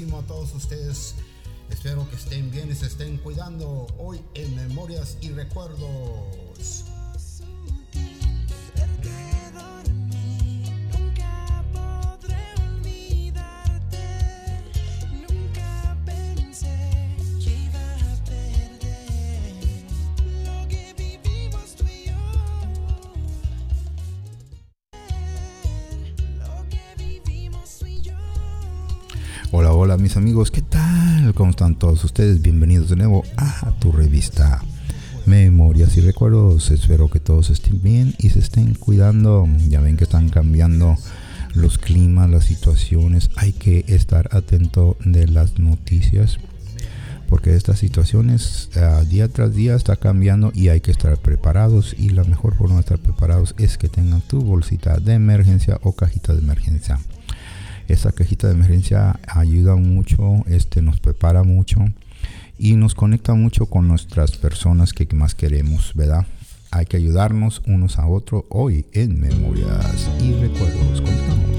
[0.00, 1.14] a todos ustedes.
[1.68, 6.39] Espero que estén bien y se estén cuidando hoy en Memorias y Recuerdos.
[30.20, 31.32] Amigos, ¿qué tal?
[31.32, 32.42] ¿Cómo están todos ustedes?
[32.42, 34.60] Bienvenidos de nuevo a tu revista
[35.24, 36.70] Memorias y Recuerdos.
[36.70, 39.48] Espero que todos estén bien y se estén cuidando.
[39.70, 40.94] Ya ven que están cambiando
[41.54, 43.30] los climas, las situaciones.
[43.36, 46.38] Hay que estar atento de las noticias
[47.30, 52.10] porque estas situaciones ah, día tras día está cambiando y hay que estar preparados y
[52.10, 56.34] la mejor forma de estar preparados es que tengan tu bolsita de emergencia o cajita
[56.34, 56.98] de emergencia.
[57.90, 61.80] Esta cajita de emergencia ayuda mucho, este nos prepara mucho
[62.56, 66.24] y nos conecta mucho con nuestras personas que más queremos, ¿verdad?
[66.70, 71.00] Hay que ayudarnos unos a otros hoy en Memorias y Recuerdos.
[71.00, 71.50] Continuamos.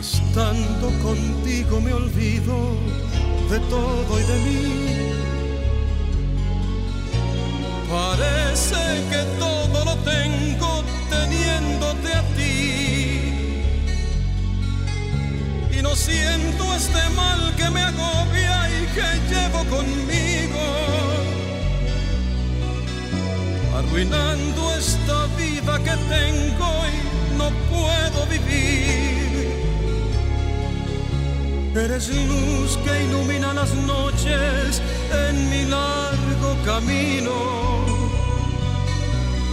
[0.00, 1.41] Estando contigo
[1.80, 2.54] me olvido
[3.50, 5.12] de todo y de mí.
[7.90, 13.32] Parece que todo lo tengo teniéndote a ti.
[15.76, 20.62] Y no siento este mal que me agobia y que llevo conmigo.
[23.78, 29.21] Arruinando esta vida que tengo y no puedo vivir.
[31.74, 37.32] Eres luz que ilumina las noches en mi largo camino.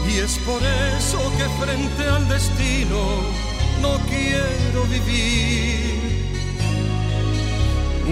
[0.06, 3.00] Y es por eso que frente al destino
[3.82, 5.80] no quiero vivir.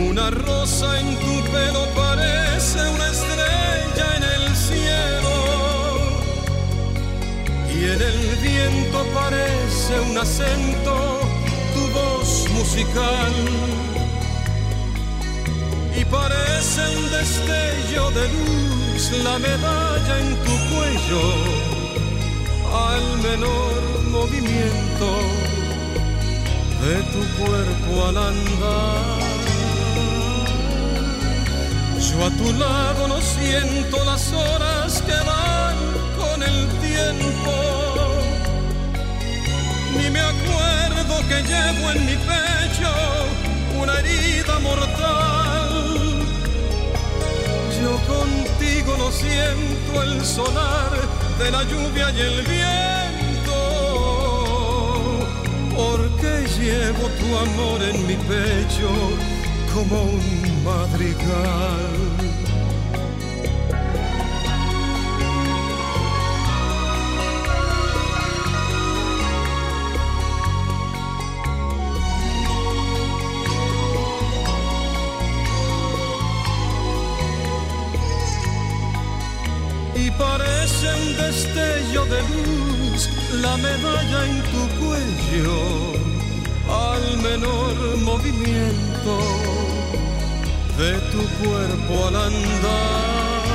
[0.10, 5.36] Una rosa en tu pelo parece una estrella en el cielo.
[7.76, 11.20] Y en el viento parece un acento
[11.74, 13.97] tu voz musical
[16.10, 18.78] parece un destello de luz
[19.24, 21.24] la medalla en tu cuello
[22.90, 25.08] al menor movimiento
[26.84, 29.20] de tu cuerpo al andar.
[32.00, 35.78] Yo a tu lado no siento las horas que van
[36.20, 37.54] con el tiempo,
[39.98, 42.92] ni me acuerdo que llevo en mi pecho
[43.82, 45.47] una herida mortal.
[47.88, 50.92] Yo contigo no siento el sonar
[51.40, 53.56] de la lluvia y el viento,
[55.74, 58.90] porque llevo tu amor en mi pecho
[59.74, 62.07] como un madrigal.
[83.42, 85.94] La medalla en tu cuello
[86.70, 89.14] al menor movimiento
[90.78, 93.48] de tu cuerpo al andar.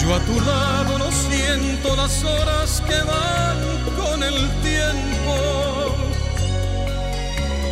[0.00, 3.58] Yo a tu lado no siento las horas que van
[4.00, 5.34] con el tiempo,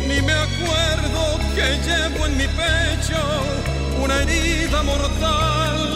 [0.07, 3.21] ni me acuerdo que llevo en mi pecho
[4.03, 5.89] una herida mortal.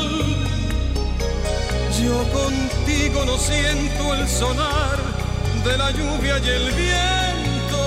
[2.03, 2.23] Yo
[3.03, 4.97] contigo no siento el sonar
[5.65, 7.79] de la lluvia y el viento,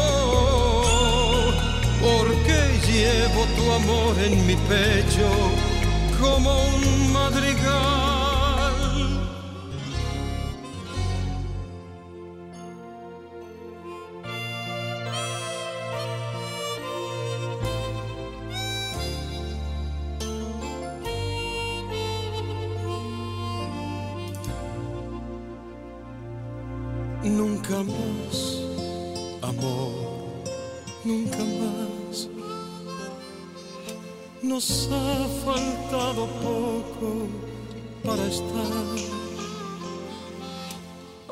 [2.00, 5.28] porque llevo tu amor en mi pecho
[6.20, 7.95] como un madrigal.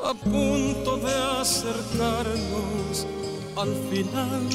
[0.01, 3.05] A punto de acercarnos
[3.57, 4.47] al final.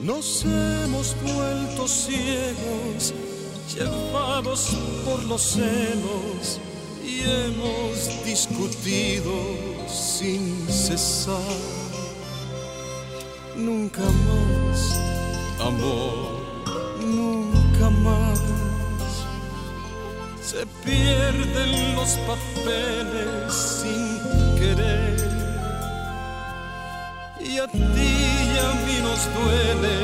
[0.00, 3.12] Nos hemos vuelto ciegos,
[3.76, 4.70] llevados
[5.04, 6.58] por los celos
[7.04, 9.32] y hemos discutido
[9.86, 11.36] sin cesar.
[13.54, 14.98] Nunca más,
[15.60, 16.31] amor,
[20.52, 24.20] Se pierden los papeles sin
[24.58, 25.16] querer.
[27.40, 29.96] Y a ti y a mí nos duele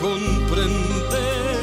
[0.00, 1.60] comprender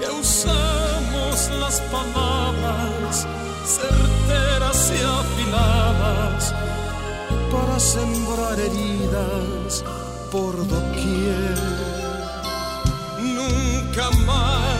[0.00, 3.24] que usamos las palabras
[3.64, 6.52] certeras y afiladas
[7.52, 9.84] para sembrar heridas
[10.32, 11.56] por doquier.
[13.20, 14.71] Nunca más,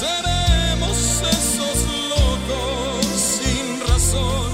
[0.00, 0.98] seremos
[1.36, 1.78] esos
[2.12, 4.52] locos sin razón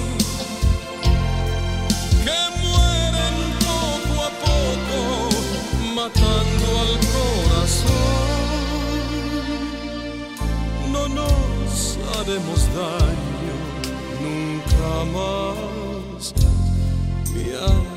[2.24, 3.36] que mueren
[3.68, 4.98] poco a poco
[5.94, 8.20] matando al corazón.
[10.92, 13.56] No nos haremos daño
[14.20, 16.22] nunca más,
[17.34, 17.89] mi amor.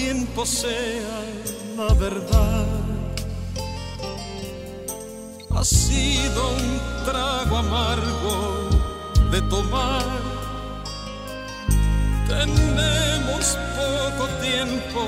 [0.00, 1.18] Quién posea
[1.76, 2.66] la verdad.
[5.56, 6.68] Ha sido un
[7.04, 8.36] trago amargo
[9.32, 10.20] de tomar.
[12.28, 13.44] Tenemos
[13.80, 15.02] poco tiempo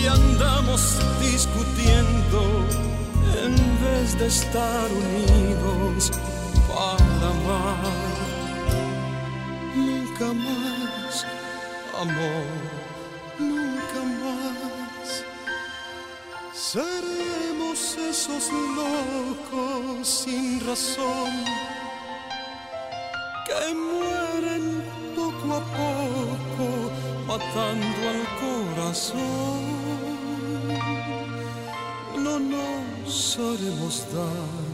[0.00, 0.80] y andamos
[1.20, 2.40] discutiendo
[3.44, 3.54] en
[3.84, 6.10] vez de estar unidos
[6.68, 7.82] para amar.
[9.76, 11.26] Nunca más,
[12.02, 12.77] amor,
[16.52, 21.32] Seremos esos locos sin razón
[23.46, 24.84] que mueren
[25.16, 26.66] poco a poco
[27.26, 29.88] matando al corazón
[32.18, 34.67] no nos haremos daño.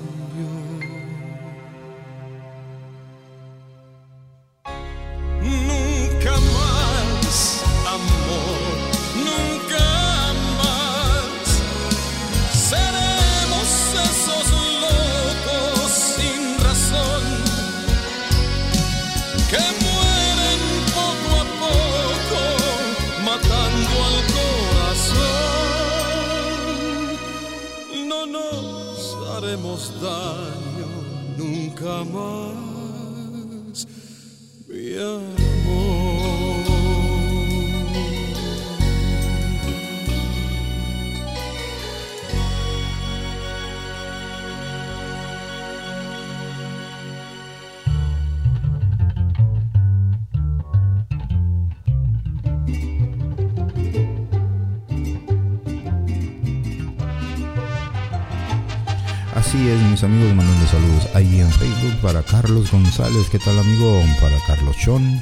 [59.95, 64.03] Mis amigos, mandando saludos ahí en Facebook para Carlos González, ¿qué tal amigo?
[64.21, 65.21] Para Carlos Chon,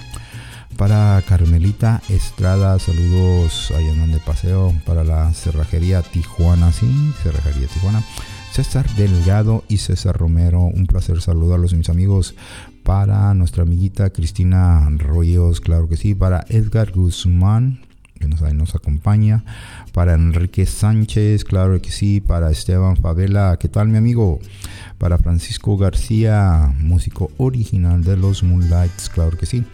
[0.79, 6.91] para Carmelita Estrada, saludos ahí andan de paseo, para la Cerrajería Tijuana, sí,
[7.23, 8.03] Cerrajería Tijuana.
[8.51, 12.35] César Delgado y César Romero, un placer saludarlos mis amigos.
[12.83, 16.15] Para nuestra amiguita Cristina Rollos, claro que sí.
[16.15, 17.81] Para Edgar Guzmán,
[18.23, 19.45] que nos, acompaña.
[19.93, 22.21] Para Enrique Sánchez, claro que sí.
[22.21, 24.39] Para Esteban Favela, ¿qué tal mi amigo?
[24.99, 29.65] Para Francisco García, músico original de los Moonlights, claro que sí.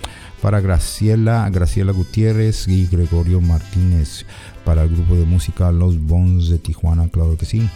[0.40, 4.25] Para Graciela, Graciela Gutiérrez y Gregorio Martínez.
[4.64, 7.69] Para el grupo de música Los Bones de Tijuana, claro que sí.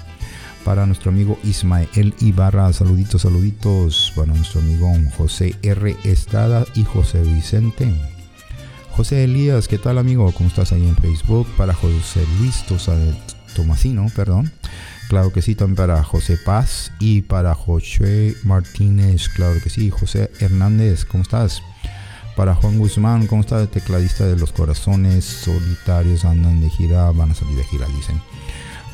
[0.64, 4.12] Para nuestro amigo Ismael Ibarra, saluditos, saluditos.
[4.16, 5.96] Para nuestro amigo José R.
[6.04, 7.92] Estrada y José Vicente.
[8.92, 10.30] José Elías, ¿qué tal amigo?
[10.32, 11.48] ¿Cómo estás ahí en Facebook?
[11.56, 12.62] Para José Luis
[13.56, 14.52] Tomasino, perdón.
[15.08, 19.88] Claro que sí, también para José Paz y para José Martínez, claro que sí.
[19.88, 21.62] José Hernández, ¿cómo estás?
[22.36, 26.26] Para Juan Guzmán, ¿cómo está el tecladista de Los Corazones Solitarios?
[26.26, 28.20] Andan de gira, van a salir de gira, dicen.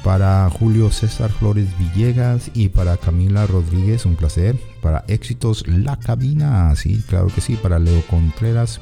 [0.05, 4.57] Para Julio César Flores Villegas y para Camila Rodríguez, un placer.
[4.81, 7.57] Para Éxitos La Cabina, sí, claro que sí.
[7.57, 8.81] Para Leo Contreras,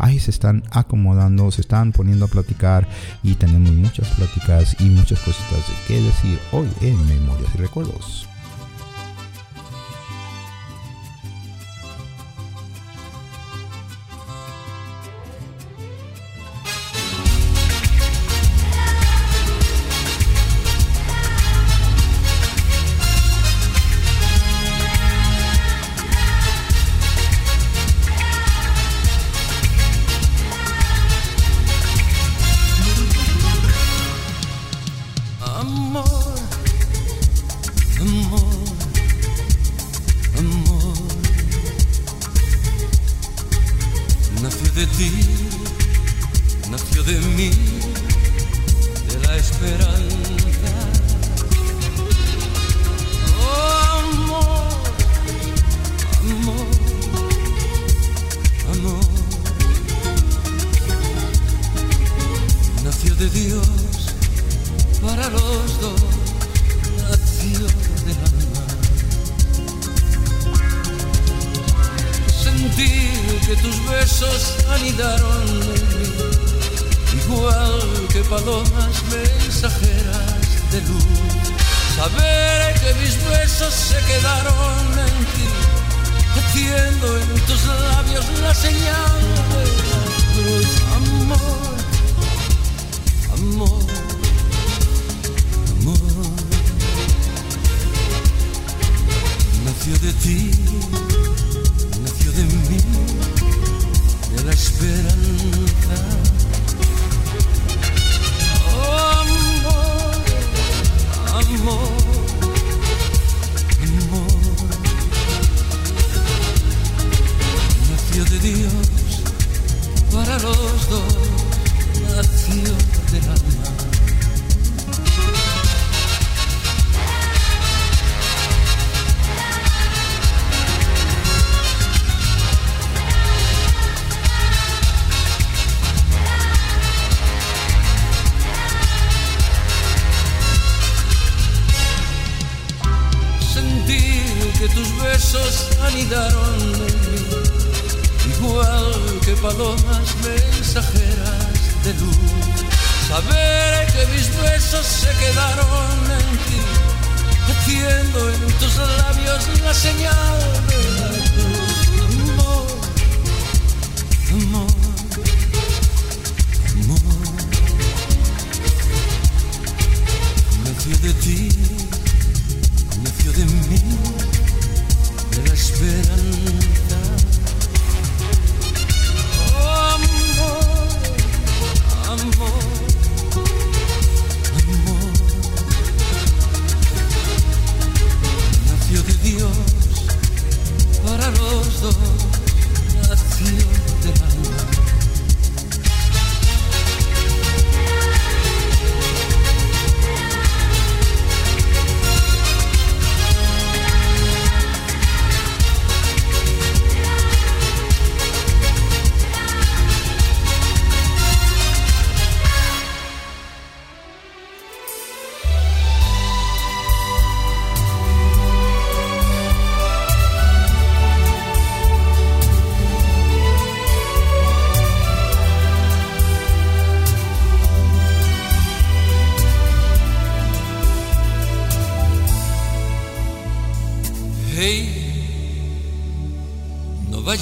[0.00, 2.88] ahí se están acomodando, se están poniendo a platicar
[3.22, 8.29] y tenemos muchas pláticas y muchas cositas que decir hoy en Memorias y Recuerdos.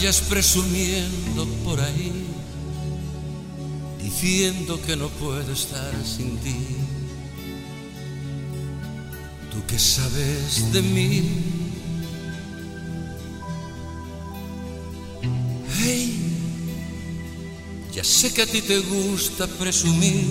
[0.09, 2.25] Vayas presumiendo por ahí,
[4.03, 6.57] diciendo que no puedo estar sin ti.
[9.53, 11.29] Tú que sabes de mí.
[15.79, 16.19] Hey,
[17.93, 20.25] ya sé que a ti te gusta presumir,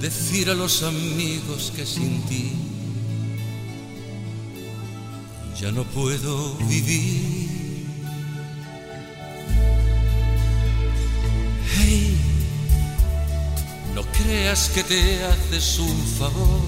[0.00, 2.52] decir a los amigos que sin ti
[5.62, 7.41] ya no puedo vivir.
[14.52, 16.60] Que te haces un favor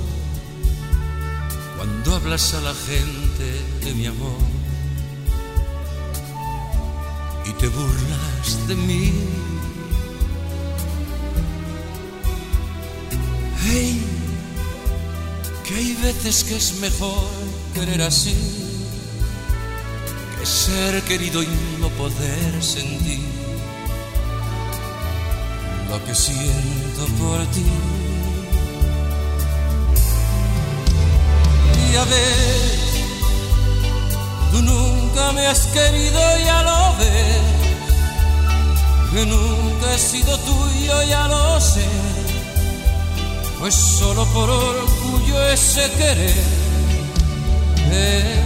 [1.76, 4.38] cuando hablas a la gente de mi amor.
[7.58, 9.12] te burlas de mí.
[13.64, 14.02] Hey,
[15.68, 17.28] que hay veces que es mejor
[17.74, 18.34] querer así
[20.40, 21.48] que ser querido y
[21.80, 23.33] no poder sentir
[25.94, 27.66] lo que siento por ti.
[31.82, 32.78] Y a ver,
[34.50, 37.42] tú nunca me has querido, ya lo ves.
[39.12, 41.86] Que nunca he sido tuyo, ya lo sé.
[43.60, 46.44] Pues solo por orgullo ese querer.
[47.92, 48.42] Eh,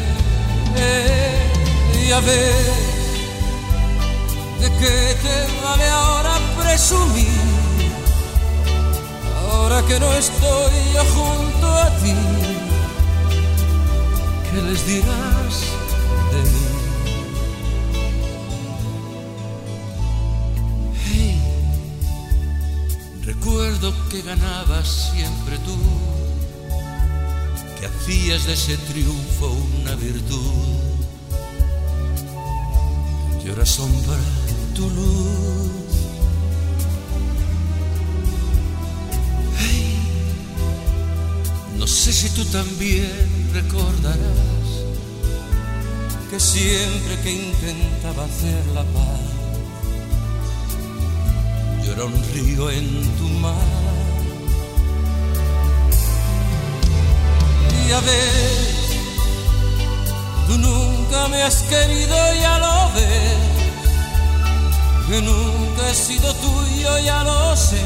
[0.76, 2.88] eh, y a ver,
[4.60, 7.37] ¿de qué te vale ahora presumir?
[9.70, 12.14] Ahora que no estoy yo junto a ti,
[14.50, 15.54] ¿qué les dirás
[16.32, 16.66] de mí?
[21.04, 21.42] Hey,
[23.26, 25.76] recuerdo que ganabas siempre tú,
[27.78, 30.54] que hacías de ese triunfo una virtud.
[33.44, 34.16] Y ahora sombra
[34.74, 35.87] tu luz.
[41.88, 44.68] Sé si tú también recordarás
[46.30, 49.20] que siempre que intentaba hacer la paz,
[51.82, 53.54] yo un río en tu mar.
[57.86, 58.74] Y a ver,
[60.46, 63.38] tú nunca me has querido, ya lo ves,
[65.08, 67.82] que nunca he sido tuyo, ya lo sé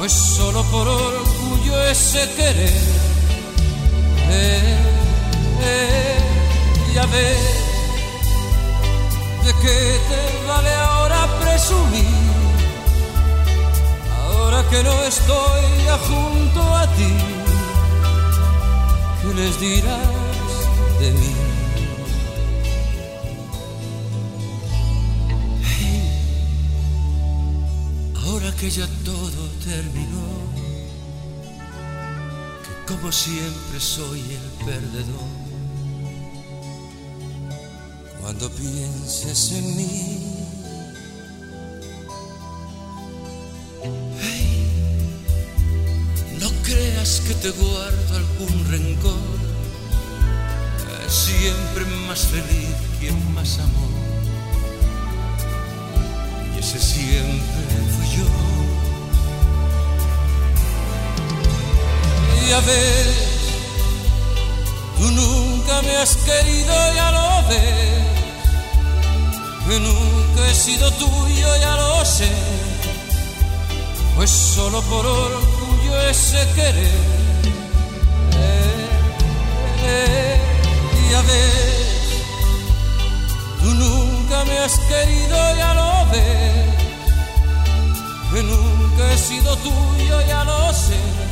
[0.00, 0.88] pues solo por
[1.70, 2.70] orgullo ese querer.
[4.32, 4.76] Eh,
[5.62, 6.18] eh,
[6.94, 7.38] ya ves,
[9.44, 12.04] ¿de qué te vale ahora presumir?
[14.24, 17.12] Ahora que no estoy ya junto a ti,
[19.22, 20.08] ¿qué les dirás
[21.00, 21.34] de mí?
[28.24, 30.19] Ahora que ya todo terminó,
[32.90, 35.30] como siempre soy el perdedor.
[38.20, 40.44] Cuando pienses en mí,
[44.20, 45.16] hey,
[46.40, 49.40] no creas que te guardo algún rencor.
[51.08, 53.90] Siempre más feliz quien más amor
[56.54, 57.64] y ese siempre
[57.96, 58.49] fui yo.
[62.50, 63.06] Y a ver,
[64.98, 68.04] tú nunca me has querido, ya lo ves,
[69.68, 72.28] que nunca he sido tuyo, ya lo sé,
[74.16, 77.00] pues solo por orgullo ese querer.
[78.34, 78.88] Eh,
[79.84, 80.40] eh,
[81.08, 81.80] y a ver,
[83.60, 86.74] Tú nunca me has querido, ya lo ves.
[88.32, 91.29] Que nunca he sido tuyo, ya lo sé.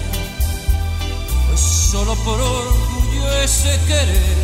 [1.58, 4.38] Solo por orgullo ese querer.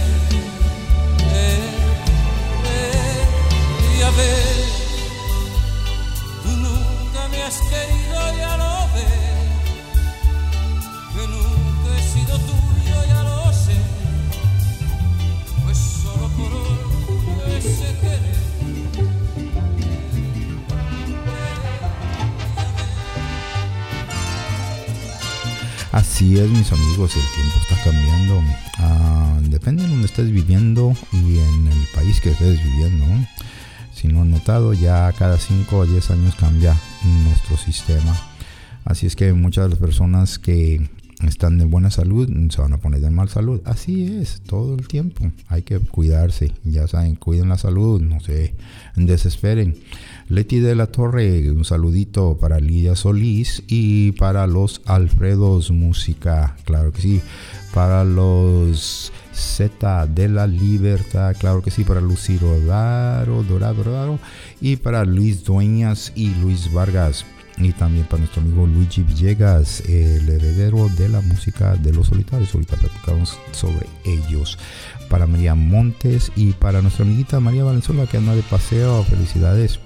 [1.21, 1.59] Eh,
[2.67, 4.65] eh, ya ves.
[4.65, 4.74] Tú
[26.37, 28.43] Es, mis amigos, el tiempo está cambiando.
[28.79, 33.05] Ah, depende de donde estés viviendo y en el país que estés viviendo.
[33.95, 36.77] Si no han notado, ya cada 5 o 10 años cambia
[37.25, 38.17] nuestro sistema.
[38.85, 40.91] Así es que muchas de las personas que
[41.23, 43.61] están de buena salud se van a poner de mal salud.
[43.65, 45.31] Así es, todo el tiempo.
[45.49, 46.53] Hay que cuidarse.
[46.65, 48.55] Ya saben, cuiden la salud, no se
[48.97, 49.77] desesperen.
[50.29, 56.93] Leti de la Torre, un saludito para Lidia Solís y para los Alfredos Música, claro
[56.93, 57.23] que sí.
[57.73, 61.85] Para los Z de la Libertad, claro que sí.
[61.85, 64.19] Para Lucy Rodaro, Dorado, Dorado.
[64.61, 67.25] Y para Luis Dueñas y Luis Vargas
[67.59, 72.53] y también para nuestro amigo Luigi Villegas, el heredero de la música de los solitarios.
[72.55, 74.59] Ahorita platicamos sobre ellos.
[75.09, 79.05] Para María Montes y para nuestra amiguita María Valenzuela que anda de paseo.
[79.05, 79.79] Felicidades.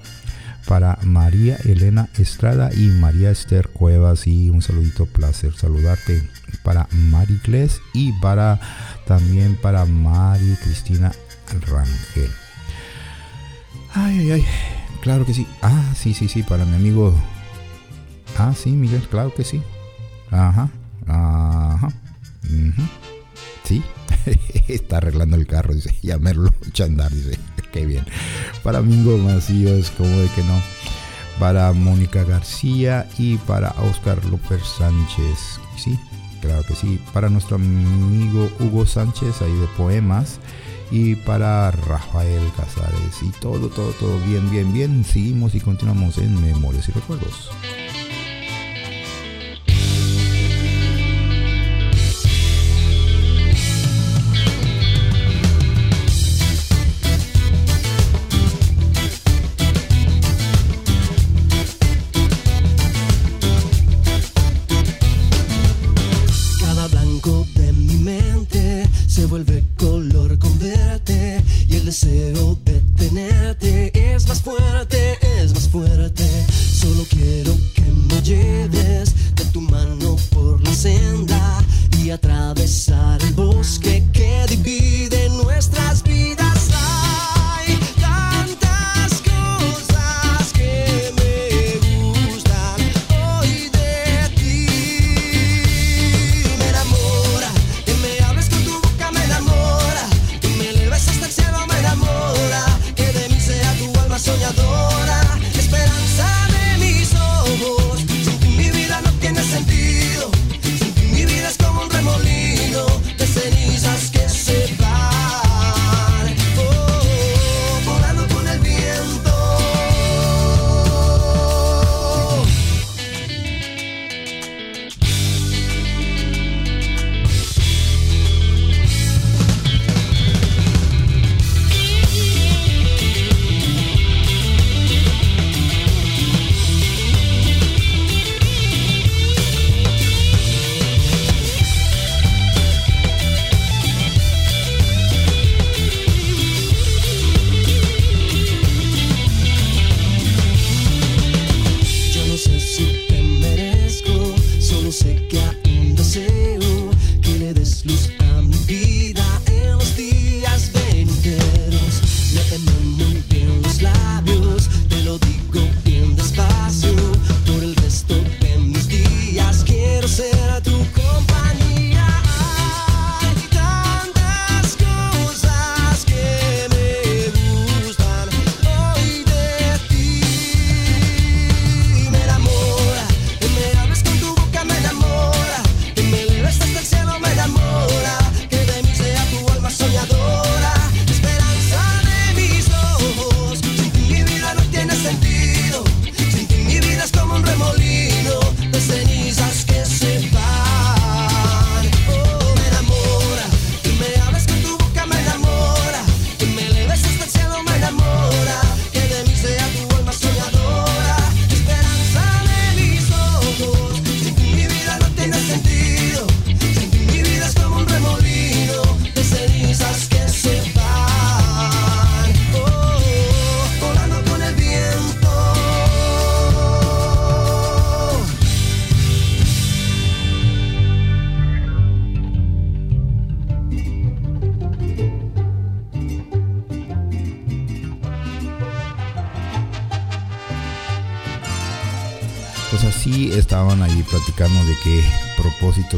[0.66, 4.26] Para María Elena Estrada y María Esther Cuevas.
[4.26, 6.28] Y un saludito, placer saludarte.
[6.62, 8.60] Para Mari Gles y para
[9.06, 11.12] también para Mari Cristina
[11.66, 12.30] Rangel.
[13.94, 14.46] Ay, ay, ay.
[15.02, 15.46] Claro que sí.
[15.62, 17.14] Ah, sí, sí, sí, para mi amigo.
[18.36, 19.62] Ah, sí, Miguel, claro que sí.
[20.30, 20.68] Ajá,
[21.06, 21.88] ajá.
[22.44, 22.82] ujú.
[23.64, 23.82] Sí,
[24.68, 25.94] está arreglando el carro, dice.
[26.02, 27.38] Ya me lo a andar, dice.
[27.72, 28.04] Qué bien.
[28.62, 30.60] Para Mingo Macías, como de que no.
[31.38, 35.60] Para Mónica García y para Oscar López Sánchez.
[35.76, 35.98] Sí,
[36.40, 37.00] claro que sí.
[37.12, 40.40] Para nuestro amigo Hugo Sánchez, ahí de poemas.
[40.90, 43.22] Y para Rafael Casares.
[43.22, 45.04] Y todo, todo, todo bien, bien, bien.
[45.04, 47.50] Seguimos y continuamos en Memorias y Recuerdos.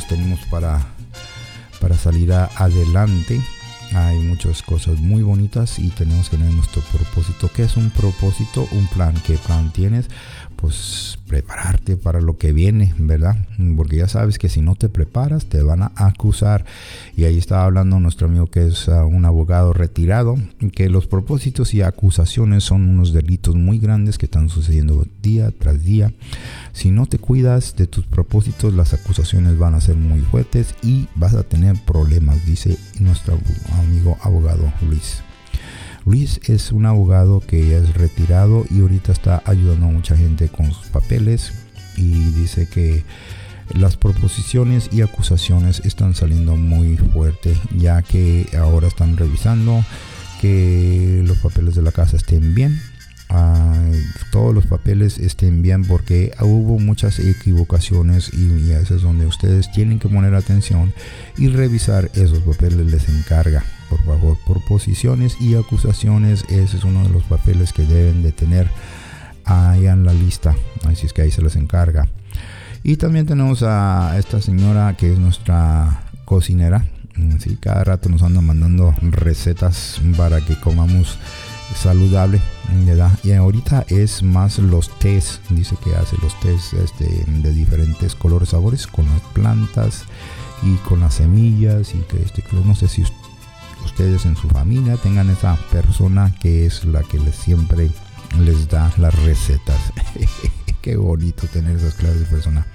[0.08, 0.80] Tenemos para,
[1.80, 3.40] para salir adelante.
[3.92, 7.50] Hay muchas cosas muy bonitas y tenemos que tener nuestro propósito.
[7.52, 8.68] ¿Qué es un propósito?
[8.70, 9.14] Un plan.
[9.26, 10.06] ¿Qué plan tienes?
[10.54, 13.36] Pues prepararte para lo que viene, ¿verdad?
[13.76, 16.64] Porque ya sabes que si no te preparas te van a acusar.
[17.16, 20.36] Y ahí estaba hablando nuestro amigo que es ah, un abogado retirado,
[20.72, 25.82] que los propósitos y acusaciones son unos delitos muy grandes que están sucediendo día tras
[25.82, 26.12] día.
[26.72, 31.09] Si no te cuidas de tus propósitos, las acusaciones van a ser muy fuertes y
[31.14, 33.38] vas a tener problemas, dice nuestro
[33.72, 35.22] amigo abogado Luis.
[36.06, 40.48] Luis es un abogado que ya es retirado y ahorita está ayudando a mucha gente
[40.48, 41.52] con sus papeles
[41.96, 43.04] y dice que
[43.74, 49.85] las proposiciones y acusaciones están saliendo muy fuerte ya que ahora están revisando
[50.40, 52.80] que los papeles de la casa estén bien
[54.32, 59.70] todos los papeles estén bien porque hubo muchas equivocaciones y, y eso es donde ustedes
[59.72, 60.92] tienen que poner atención
[61.38, 66.44] y revisar esos papeles les encarga por favor, por posiciones y acusaciones.
[66.48, 68.70] Ese es uno de los papeles que deben de tener
[69.44, 70.54] ahí en la lista.
[70.84, 72.08] Así es que ahí se les encarga.
[72.82, 76.86] Y también tenemos a esta señora que es nuestra cocinera.
[77.40, 81.18] Sí, cada rato nos anda mandando recetas para que comamos
[81.74, 82.40] saludable
[83.22, 88.50] y ahorita es más los tés dice que hace los tés este, de diferentes colores
[88.50, 90.04] sabores con las plantas
[90.62, 93.04] y con las semillas y que este no sé si
[93.85, 97.90] ustedes en su familia tengan esa persona que es la que les siempre
[98.38, 99.92] les da las recetas.
[100.83, 102.66] Qué bonito tener esas clases de persona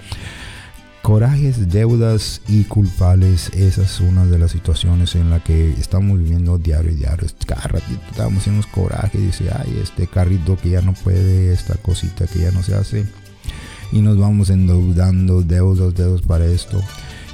[1.05, 6.57] corajes, deudas y culpables, esa es una de las situaciones en la que estamos viviendo
[6.57, 7.27] diario y diario.
[7.45, 7.77] Cada
[8.09, 12.49] estamos haciendo coraje, dice, ay, este carrito que ya no puede, esta cosita que ya
[12.49, 13.05] no se hace.
[13.91, 16.81] Y nos vamos endeudando, deudas, deudas para esto.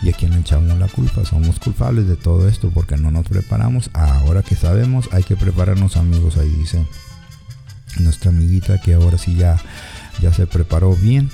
[0.04, 1.24] ¿Y a quién le echamos la culpa?
[1.24, 3.90] Somos culpables de todo esto porque no nos preparamos.
[3.94, 6.86] Ahora que sabemos, hay que prepararnos amigos, ahí dice
[8.00, 9.62] nuestra amiguita que ahora sí ya,
[10.22, 11.30] ya se preparó bien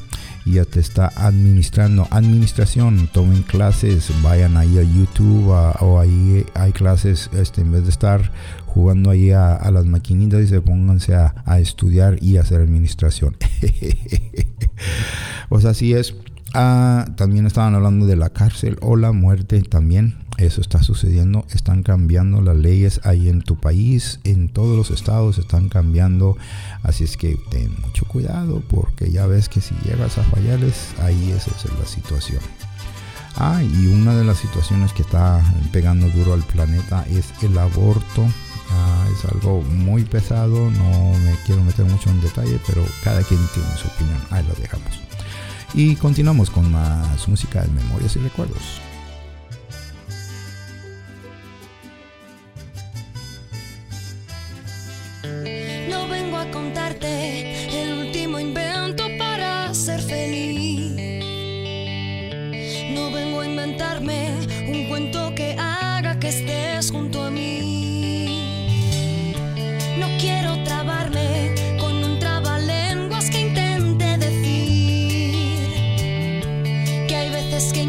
[0.53, 2.07] ya te está administrando.
[2.11, 7.89] Administración, tomen clases, vayan ahí a YouTube o ahí hay clases, este, en vez de
[7.89, 8.31] estar
[8.65, 13.35] jugando ahí a, las maquinitas y se pónganse a, estudiar y hacer administración.
[15.49, 16.15] pues así es.
[16.59, 20.17] Ah, también estaban hablando de la cárcel o la muerte también.
[20.39, 21.45] Eso está sucediendo.
[21.51, 24.19] Están cambiando las leyes ahí en tu país.
[24.23, 26.35] En todos los estados están cambiando.
[26.81, 31.31] Así es que ten mucho cuidado porque ya ves que si llegas a fallarles, ahí
[31.31, 32.41] esa es la situación.
[33.35, 35.39] Ah, y una de las situaciones que está
[35.71, 38.25] pegando duro al planeta es el aborto.
[38.71, 43.41] Ah, es algo muy pesado, no me quiero meter mucho en detalle, pero cada quien
[43.53, 44.19] tiene su opinión.
[44.31, 45.06] Ahí lo dejamos.
[45.73, 48.81] Y continuamos con más música de memorias y recuerdos.
[55.89, 57.46] No vengo a contarte
[77.57, 77.86] intente decir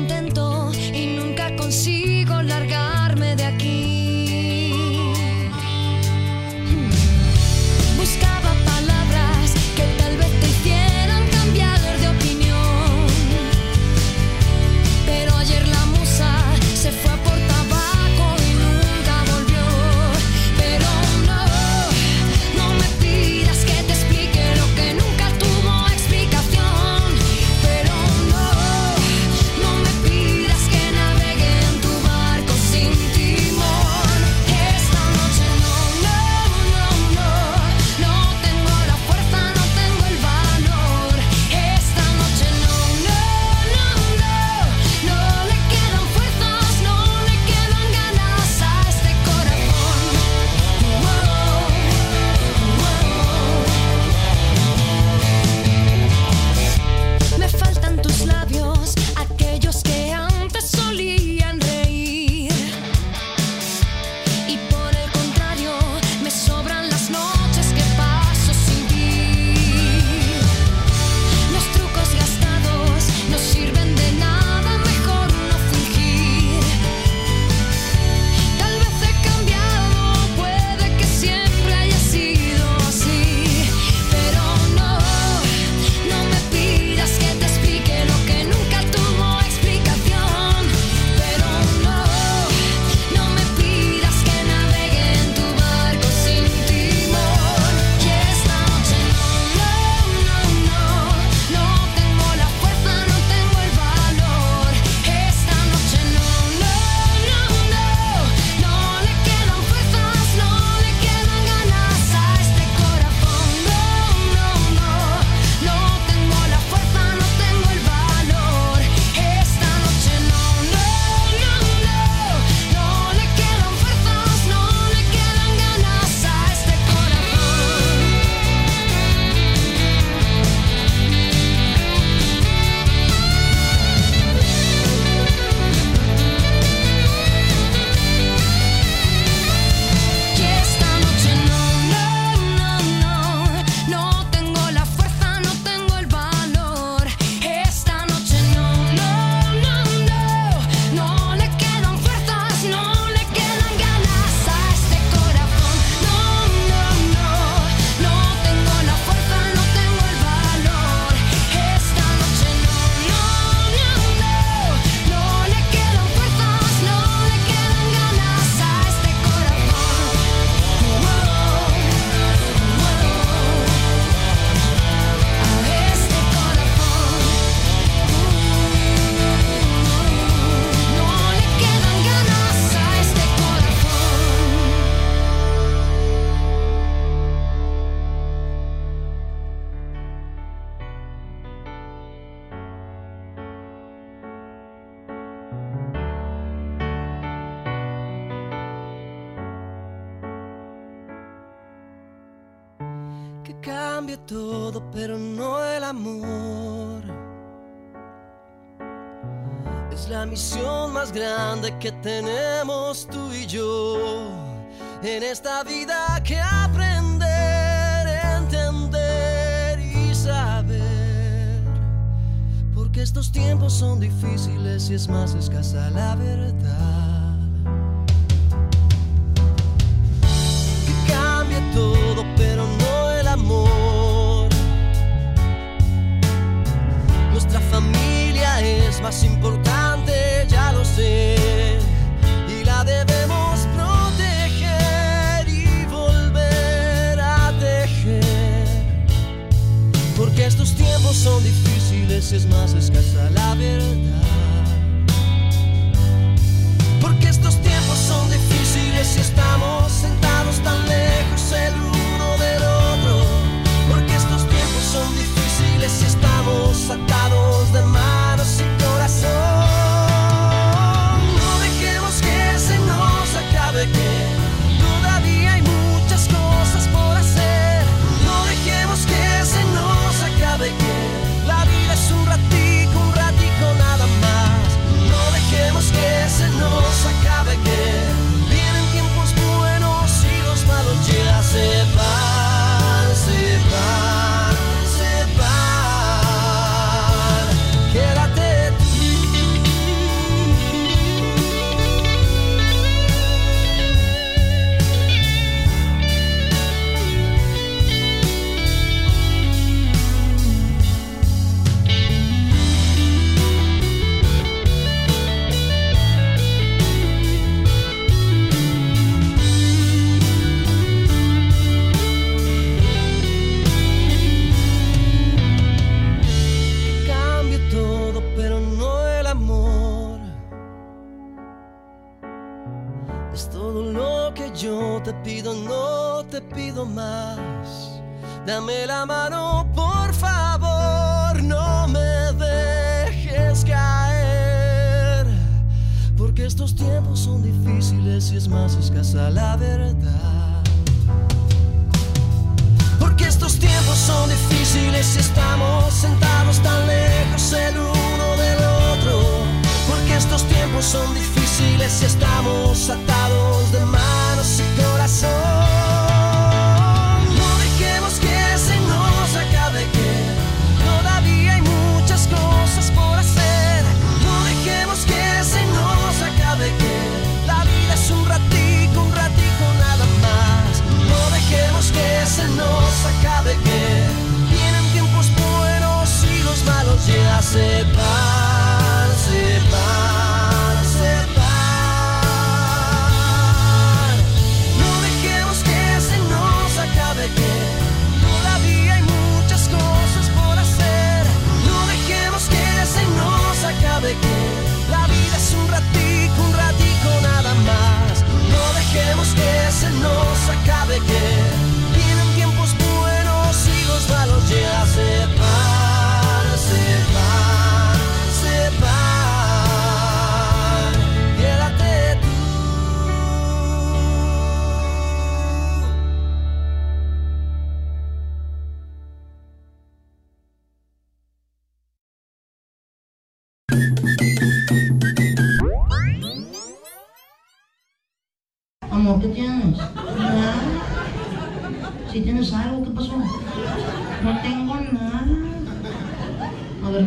[211.90, 212.17] Бачите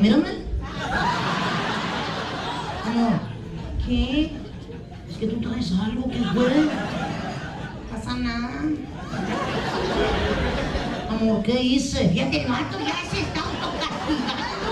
[0.01, 0.37] middleman?
[2.83, 3.19] Como,
[3.85, 4.31] ¿qué?
[5.09, 6.69] ¿Es que tú traes algo que huele?
[7.91, 8.63] Pasa nada.
[11.07, 12.13] Como, ¿qué hice?
[12.13, 14.71] Ya te mato, ya se está autocastigando.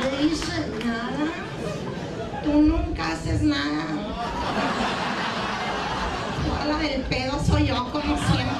[0.00, 0.56] ¿Qué hice?
[0.86, 2.42] Nada.
[2.42, 3.84] Tú nunca haces nada.
[6.46, 8.55] Toda la del pedo soy yo, como siempre.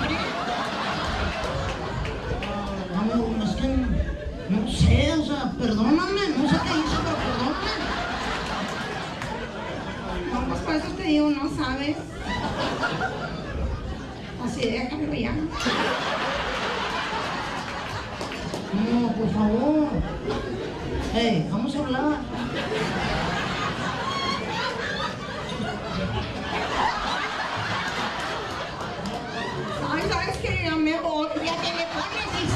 [5.66, 7.74] perdóname, no sé qué hice, pero perdóname.
[10.32, 11.96] No, pues por eso te digo, no sabes.
[14.44, 15.32] Así, déjalo ya.
[18.74, 19.88] No, por favor.
[21.12, 22.18] Hey, vamos a hablar.
[29.90, 30.62] Ay, ¿sabes qué?
[30.64, 32.55] Ya me voy, ya te me pones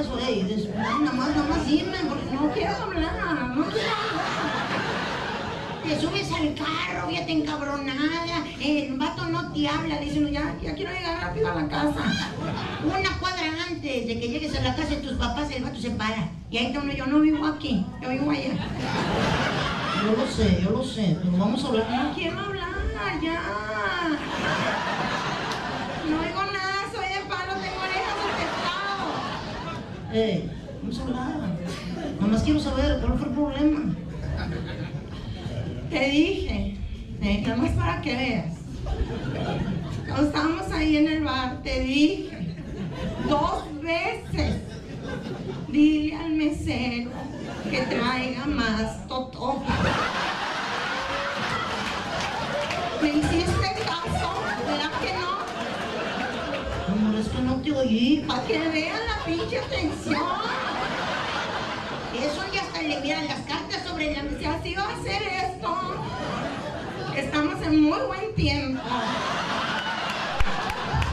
[0.00, 3.12] eso, eh, des- nada más, nada más dime, porque no quiero hablar,
[3.56, 4.76] no quiero hablar.
[5.82, 10.90] Te subes al carro, fíjate encabronada, el vato no te habla, diciendo ya, ya quiero
[10.92, 12.30] llegar rápido a la casa.
[12.84, 15.90] Una cuadra antes de que llegues a la casa de tus papás, el vato se
[15.90, 16.28] para.
[16.50, 18.52] Y ahí está uno, yo no vivo aquí, yo vivo allá.
[20.04, 21.86] Yo lo sé, yo lo sé, pero vamos a hablar.
[21.90, 23.40] No quiero hablar, ya.
[26.10, 29.06] No oigo nada, soy de palo, tengo orejas de pescado.
[30.18, 30.48] Eh,
[30.98, 31.26] a hablar.
[32.18, 33.94] Nada más quiero saber cuál fue el problema.
[35.90, 36.78] Te dije,
[37.20, 38.54] nada más para que veas.
[40.06, 42.56] Cuando estábamos ahí en el bar, te dije
[43.28, 44.56] dos veces.
[45.68, 47.10] Dile al mesero
[47.70, 49.62] que traiga más totó.
[53.02, 53.75] ¿Me hiciste
[57.72, 58.24] Oí.
[58.28, 60.22] Para que vean la pinche atención.
[62.14, 64.54] Eso ya hasta le vieran las cartas sobre la mesa.
[64.54, 65.76] Así va a ser esto.
[67.16, 68.82] Estamos en muy buen tiempo.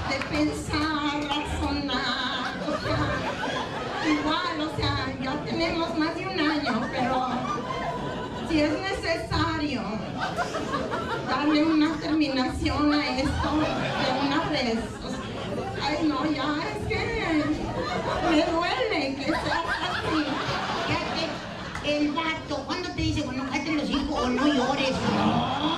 [0.10, 2.54] De pensar, razonar.
[2.68, 7.30] O sea, igual, o sea, ya tenemos más de un año, pero
[8.48, 9.82] si es necesario
[11.28, 15.03] darle una terminación a esto de una vez.
[15.86, 17.02] Ay, no, ya es que
[18.30, 20.22] me duele que sea así.
[20.88, 21.24] Fíjate,
[21.98, 24.92] el vato, cuando te dice, bueno, cállate los hijos o no llores?
[25.16, 25.76] No.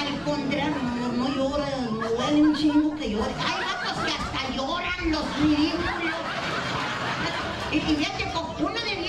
[0.00, 3.36] Al contrario, amor, no llores, me duele un chingo que llores.
[3.38, 6.20] Hay vatos que hasta lloran los ridículos.
[7.72, 8.20] Y, fíjate,
[8.60, 8.99] una de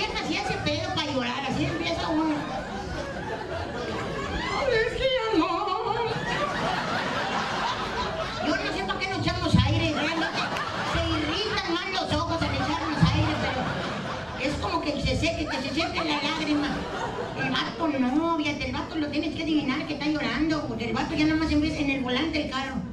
[15.22, 16.68] seque, que se seque la lágrima.
[17.40, 21.14] El vato no, el vato lo tienes que adivinar que está llorando, porque el vato
[21.14, 22.91] ya nada más empieza en el volante del carro.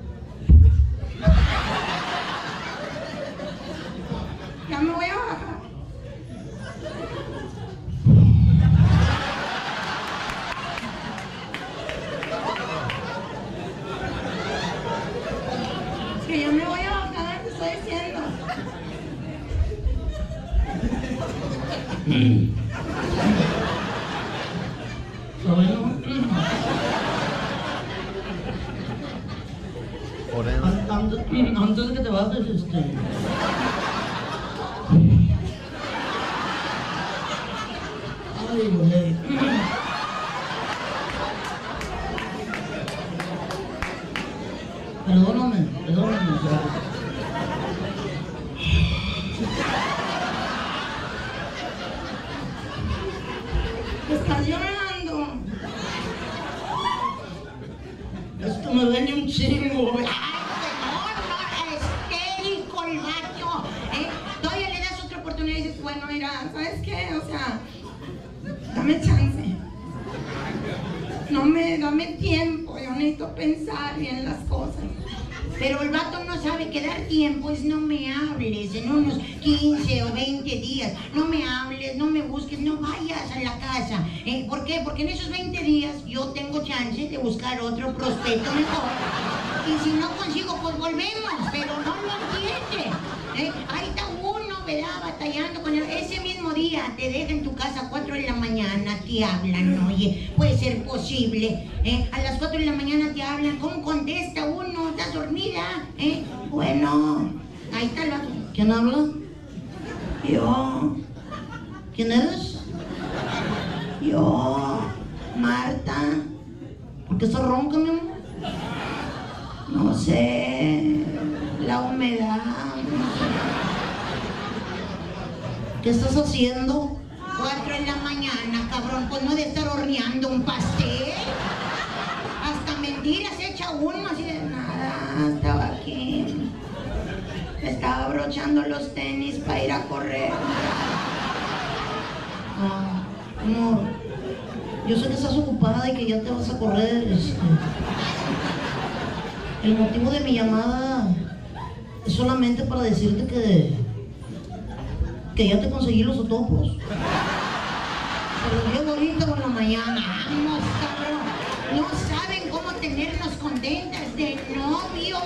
[161.76, 165.22] No saben cómo mantenernos contentas de novios.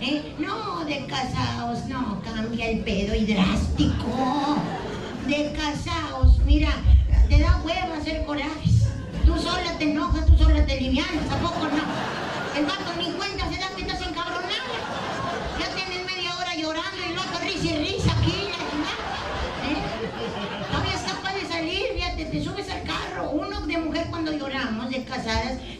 [0.00, 0.34] ¿eh?
[0.38, 4.56] No, de casados, no, cambia el pedo y drástico.
[5.26, 6.70] De casados, mira,
[7.28, 8.88] te da hueva hacer corajes.
[9.24, 12.12] Tú sola te enojas, tú sola te livianas, ¿a poco no?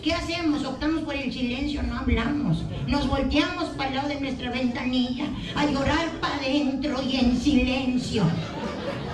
[0.03, 0.65] ¿Qué hacemos?
[0.65, 2.65] Optamos por el silencio, no hablamos.
[2.87, 8.25] Nos volteamos para el lado de nuestra ventanilla a llorar para adentro y en silencio.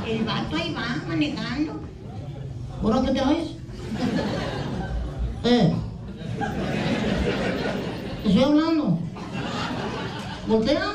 [0.06, 1.80] El vato ahí va manejando.
[2.82, 3.48] ¿Ahora qué te haces?
[5.44, 5.74] Eh.
[8.24, 8.98] Estoy hablando.
[10.46, 10.94] ¿Voltea?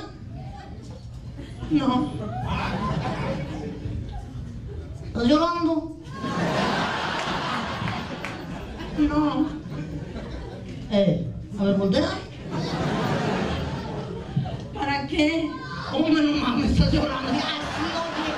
[1.69, 2.11] No.
[5.07, 5.97] ¿Estás llorando?
[8.97, 9.52] No.
[10.95, 11.25] Eh,
[11.59, 12.07] a ver, voltea.
[14.75, 15.49] ¿Para qué?
[15.89, 16.69] ¿Cómo no mames?
[16.73, 17.31] Estás llorando.
[17.33, 17.39] Ya,
[17.73, 18.29] sí, oye.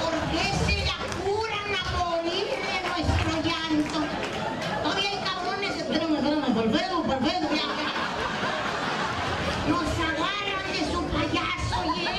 [0.00, 3.98] ¿Por qué se la curan a morir de nuestro llanto?
[4.82, 5.76] Todavía hay cabrones.
[5.76, 7.90] Espérame, espérame, por pedo, por pedo, ya, ya.
[9.68, 12.16] Nos agarran de su payaso, ¿oye?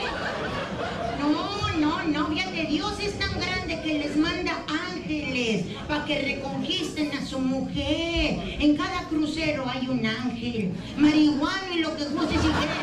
[1.20, 1.48] No,
[1.80, 4.54] no, no, fíjate, Dios es tan grande que les manda
[4.94, 5.55] ángeles
[5.88, 8.58] para que reconquisten a su mujer.
[8.60, 12.78] En cada crucero hay un ángel, marihuana y lo que gustes y quieras.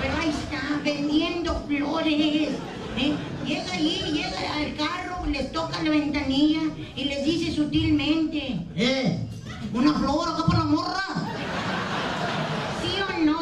[0.00, 2.48] Pero ahí está, vendiendo flores.
[2.98, 3.14] ¿eh?
[3.46, 6.60] Llega allí, llega al carro, les toca la ventanilla
[6.96, 9.18] y les dice sutilmente, eh,
[9.72, 11.04] una flor acá por la morra.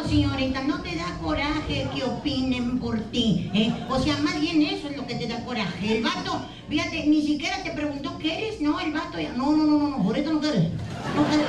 [0.08, 0.62] ¿Sí o no, señorita?
[0.62, 3.50] ¿No te da coraje que opinen por ti?
[3.52, 3.74] ¿eh?
[3.90, 5.98] O sea, más bien eso es lo que te da coraje.
[5.98, 8.60] El vato, fíjate, ni siquiera te preguntó qué eres.
[8.60, 10.72] No, el vato ya, no, no, no, no, ahorita no quieres.
[11.14, 11.46] No quieres.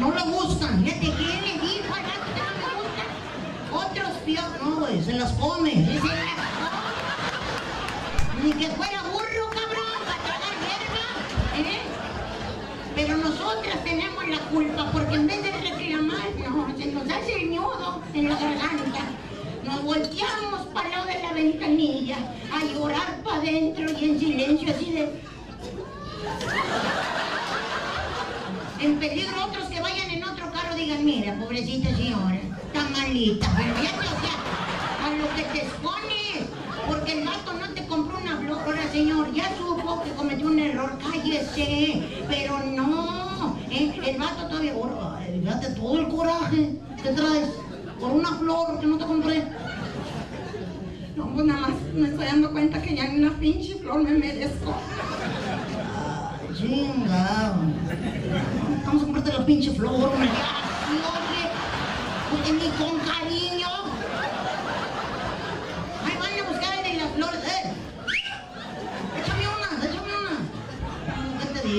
[0.00, 0.84] No le gustan.
[0.84, 3.08] Fíjate, ¿quién le dijo al vato que no me gustan?
[3.72, 5.74] Otros peor, no, güey, se las come.
[8.44, 9.02] Ni que fuera
[12.98, 17.50] Pero nosotras tenemos la culpa porque en vez de reclamar, no, se nos hace el
[17.54, 18.98] nudo en la garganta.
[19.62, 22.16] Nos volteamos para lado de la ventanilla
[22.52, 25.22] a llorar para adentro y en silencio así de...
[28.80, 33.48] En peligro otros que vayan en otro carro digan, mira, pobrecita señora, está malita.
[33.56, 36.48] Pero fíjate, o sea, a lo que te expones,
[36.88, 37.77] porque el gato no te.
[38.50, 42.02] Ahora, señor, ya supo que cometió un error, cállese.
[42.28, 44.00] Pero no, ¿eh?
[44.06, 47.48] el vato todavía, ahora, fíjate todo el coraje que traes
[48.00, 49.44] por una flor que no te compré.
[51.16, 54.12] No, pues nada más me estoy dando cuenta que ya ni una pinche flor me
[54.12, 54.74] merezco.
[56.56, 57.56] Chingado.
[58.86, 60.28] Vamos a comprarte la pinche flor, hombre.
[62.32, 63.27] Oye, ni con cariño.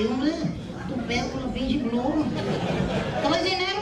[0.00, 0.32] te digo, hombre?
[0.88, 2.24] Tu pedo con la pinche flor.
[3.22, 3.80] ¿Traes dinero?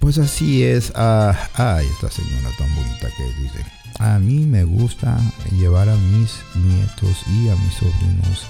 [0.00, 0.90] Pues así es.
[0.96, 3.77] ah, ay, esta señora tan bonita que dice.
[3.98, 5.18] A mí me gusta
[5.58, 8.46] llevar a mis nietos y a mis sobrinos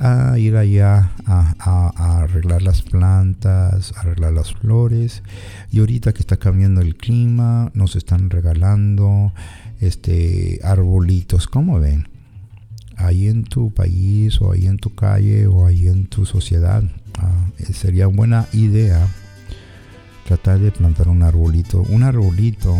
[0.00, 5.22] a ir allá a, arreglar las plantas, arreglar las flores.
[5.70, 9.32] Y ahorita que está cambiando el clima, nos están regalando
[9.80, 11.46] este arbolitos.
[11.46, 12.08] ¿Cómo ven?
[12.96, 16.82] Ahí en tu país o ahí en tu calle o ahí en tu sociedad.
[17.18, 19.06] ah, eh, sería buena idea
[20.26, 21.82] tratar de plantar un arbolito.
[21.90, 22.74] Un arbolito,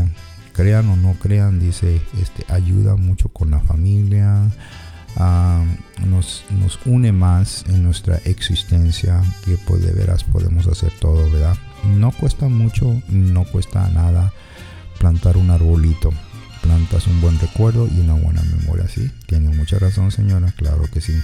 [0.61, 4.51] crean o no crean, dice, este, ayuda mucho con la familia,
[5.17, 5.65] ah,
[6.07, 11.57] nos, nos une más en nuestra existencia, que pues de veras podemos hacer todo, ¿verdad?
[11.97, 14.35] No cuesta mucho, no cuesta nada
[14.99, 16.11] plantar un arbolito.
[16.61, 19.11] Plantas un buen recuerdo y una buena memoria, ¿sí?
[19.25, 21.15] Tiene mucha razón, señora, claro que sí.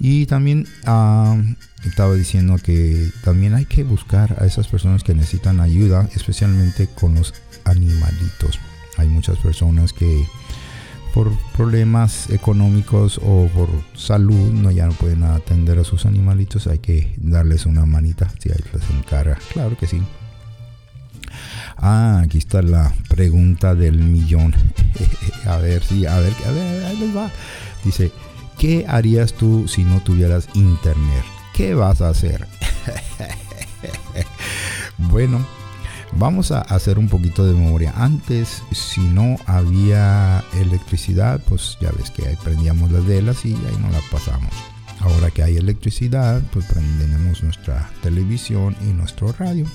[0.00, 1.36] Y también ah,
[1.84, 7.14] estaba diciendo que también hay que buscar a esas personas que necesitan ayuda, especialmente con
[7.14, 7.34] los
[7.64, 8.58] animalitos.
[8.96, 10.26] Hay muchas personas que
[11.14, 16.66] por problemas económicos o por salud no ya no pueden atender a sus animalitos.
[16.66, 19.38] Hay que darles una manita si ahí les encarga.
[19.52, 20.02] Claro que sí.
[21.76, 24.54] Ah, aquí está la pregunta del millón.
[25.46, 27.30] a ver, sí, a ver, a ver, ahí les va.
[27.84, 28.12] Dice,
[28.62, 31.24] ¿Qué harías tú si no tuvieras internet?
[31.52, 32.46] ¿Qué vas a hacer?
[34.98, 35.44] bueno,
[36.18, 37.92] vamos a hacer un poquito de memoria.
[37.96, 43.78] Antes, si no había electricidad, pues ya ves que ahí prendíamos las velas y ahí
[43.80, 44.52] no la pasamos.
[45.00, 49.66] Ahora que hay electricidad, pues prendemos nuestra televisión y nuestro radio.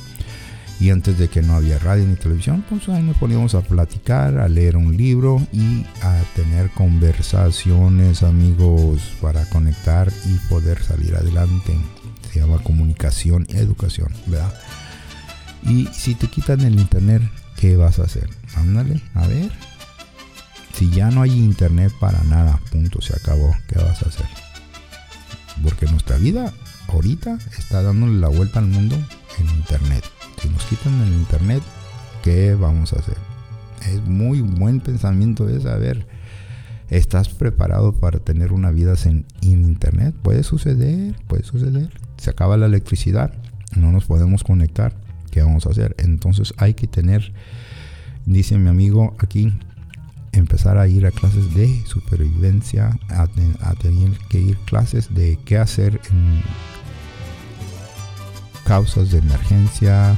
[0.79, 4.37] Y antes de que no había radio ni televisión, pues ahí nos poníamos a platicar,
[4.37, 11.75] a leer un libro y a tener conversaciones, amigos, para conectar y poder salir adelante.
[12.31, 14.53] Se llama comunicación y educación, ¿verdad?
[15.67, 17.21] Y si te quitan el internet,
[17.57, 18.29] ¿qué vas a hacer?
[18.55, 19.51] Ándale, a ver.
[20.73, 23.53] Si ya no hay internet para nada, punto, se acabó.
[23.67, 24.27] ¿Qué vas a hacer?
[25.61, 26.53] Porque nuestra vida
[26.87, 28.95] ahorita está dándole la vuelta al mundo
[29.39, 30.03] en internet.
[30.41, 31.61] Si nos quitan el internet,
[32.23, 33.17] ¿qué vamos a hacer?
[33.91, 36.07] Es muy buen pensamiento de saber.
[36.89, 40.15] ¿Estás preparado para tener una vida sin internet?
[40.21, 41.89] Puede suceder, puede suceder.
[42.17, 43.33] Se acaba la electricidad,
[43.75, 45.06] no nos podemos conectar.
[45.37, 45.95] ¿Qué vamos a hacer?
[45.99, 47.31] Entonces hay que tener,
[48.25, 49.53] dice mi amigo aquí,
[50.31, 53.27] empezar a ir a clases de supervivencia, a,
[53.75, 56.41] tener que ir clases de qué hacer en
[58.65, 60.17] causas de emergencia,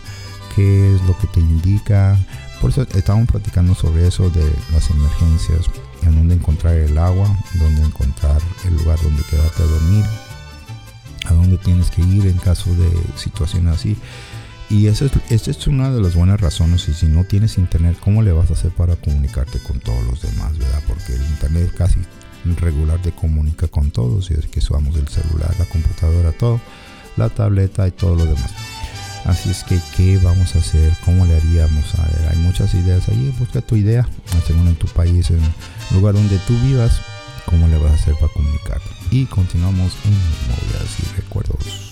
[0.55, 2.17] qué es lo que te indica.
[2.61, 5.65] Por eso estábamos platicando sobre eso de las emergencias,
[6.03, 10.05] en dónde encontrar el agua, dónde encontrar el lugar donde quedarte a dormir,
[11.26, 13.97] a dónde tienes que ir en caso de situaciones así.
[14.70, 16.88] Y esa es, una de las buenas razones.
[16.89, 20.22] Y si no tienes internet, ¿cómo le vas a hacer para comunicarte con todos los
[20.22, 20.84] demás, verdad?
[20.88, 21.99] Porque el internet casi
[22.59, 24.30] regular te comunica con todos.
[24.30, 26.61] Y es que usamos el celular, la computadora, todo,
[27.17, 28.53] la tableta y todo lo demás.
[29.26, 30.93] Así es que, ¿qué vamos a hacer?
[31.03, 31.95] ¿Cómo le haríamos?
[31.95, 33.34] A ver, hay muchas ideas ahí.
[33.39, 34.07] Busca tu idea,
[34.45, 37.01] según en tu país, en el lugar donde tú vivas,
[37.45, 38.89] ¿cómo le vas a hacer para comunicarte?
[39.09, 41.88] Y continuamos en Memorias y Recuerdos.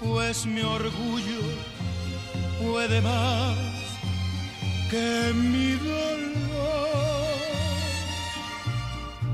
[0.00, 1.42] Pues mi orgullo
[2.62, 3.56] puede más
[4.90, 6.24] que mi dolor.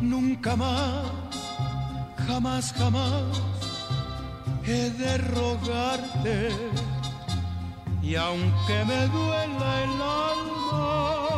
[0.00, 1.04] Nunca más,
[2.26, 3.24] jamás, jamás
[4.64, 6.50] he de rogarte
[8.02, 10.02] y aunque me duela el
[10.32, 11.29] alma,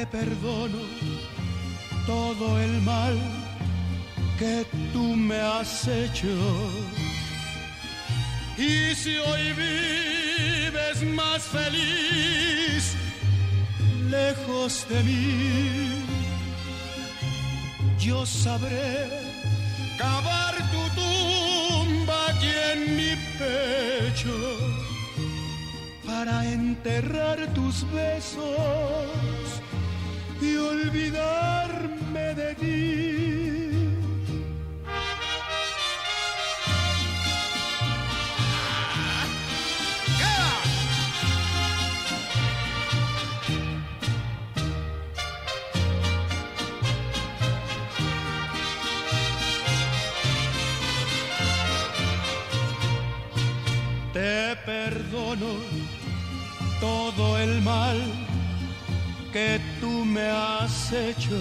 [0.00, 0.78] Te perdono
[2.06, 3.18] todo el mal
[4.38, 6.34] que tú me has hecho.
[8.56, 12.96] Y si hoy vives más feliz,
[14.08, 15.88] lejos de mí,
[17.98, 19.06] yo sabré
[19.98, 24.36] cavar tu tumba aquí en mi pecho
[26.06, 29.49] para enterrar tus besos
[30.40, 33.20] y olvidarme de ti.
[54.12, 55.54] Te perdono
[56.80, 58.19] todo el mal
[59.32, 61.38] que tú me has hecho.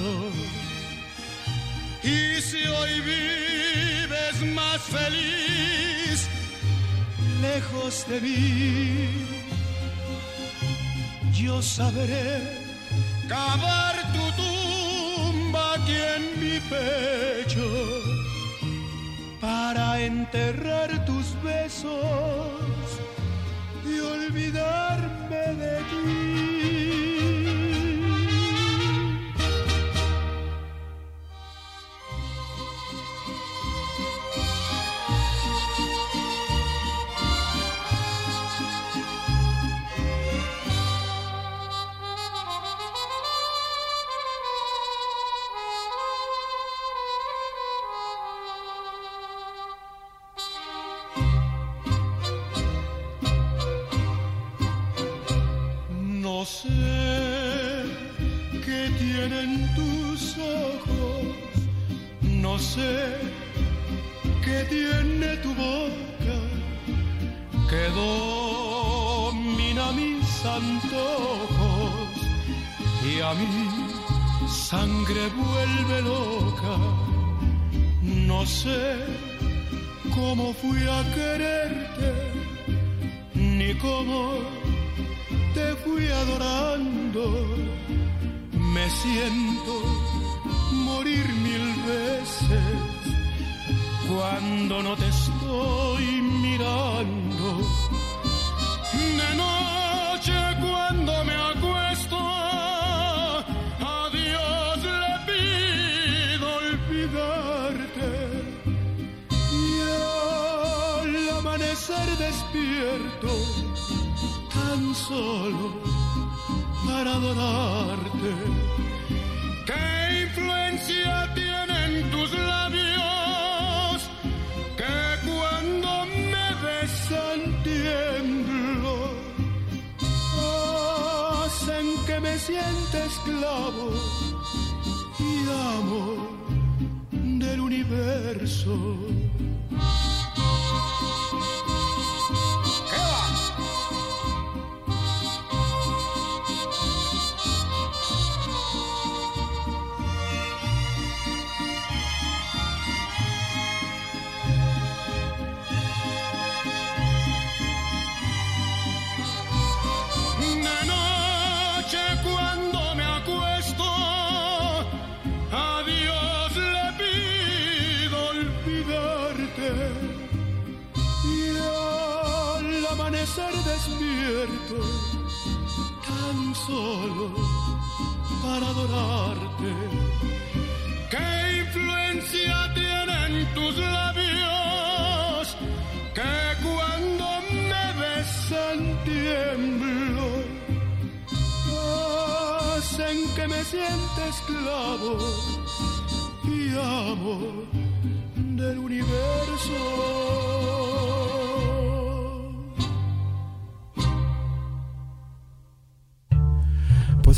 [2.04, 6.28] Y si hoy vives más feliz,
[7.42, 9.28] lejos de mí,
[11.34, 12.60] yo sabré
[13.28, 17.68] cavar tu tumba aquí en mi pecho
[19.42, 22.88] para enterrar tus besos
[23.86, 24.89] y olvidarme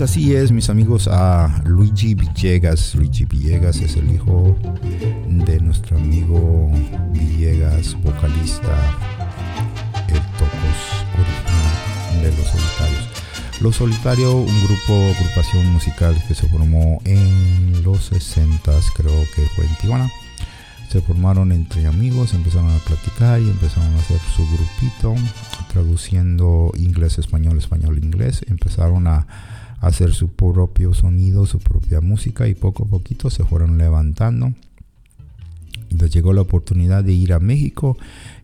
[0.01, 2.95] Pues así es, mis amigos, a Luigi Villegas.
[2.95, 4.57] Luigi Villegas es el hijo
[5.45, 6.71] de nuestro amigo
[7.11, 8.75] Villegas, vocalista,
[10.07, 13.09] el tocos original de Los Solitarios.
[13.61, 19.65] Los Solitarios, un grupo, agrupación musical que se formó en los 60 creo que fue
[19.65, 20.11] en Tijuana.
[20.89, 25.13] Se formaron entre amigos, empezaron a platicar y empezaron a hacer su grupito,
[25.71, 28.43] traduciendo inglés, español, español, inglés.
[28.49, 29.27] Empezaron a
[29.81, 34.53] hacer su propio sonido, su propia música y poco a poquito se fueron levantando.
[35.89, 37.97] Les llegó la oportunidad de ir a México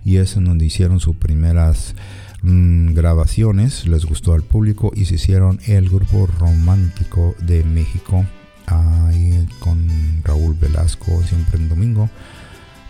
[0.04, 1.96] y es en donde hicieron sus primeras
[2.42, 8.26] mm, grabaciones, les gustó al público y se hicieron el grupo romántico de México
[8.66, 9.88] ahí con
[10.24, 12.10] Raúl Velasco siempre en domingo.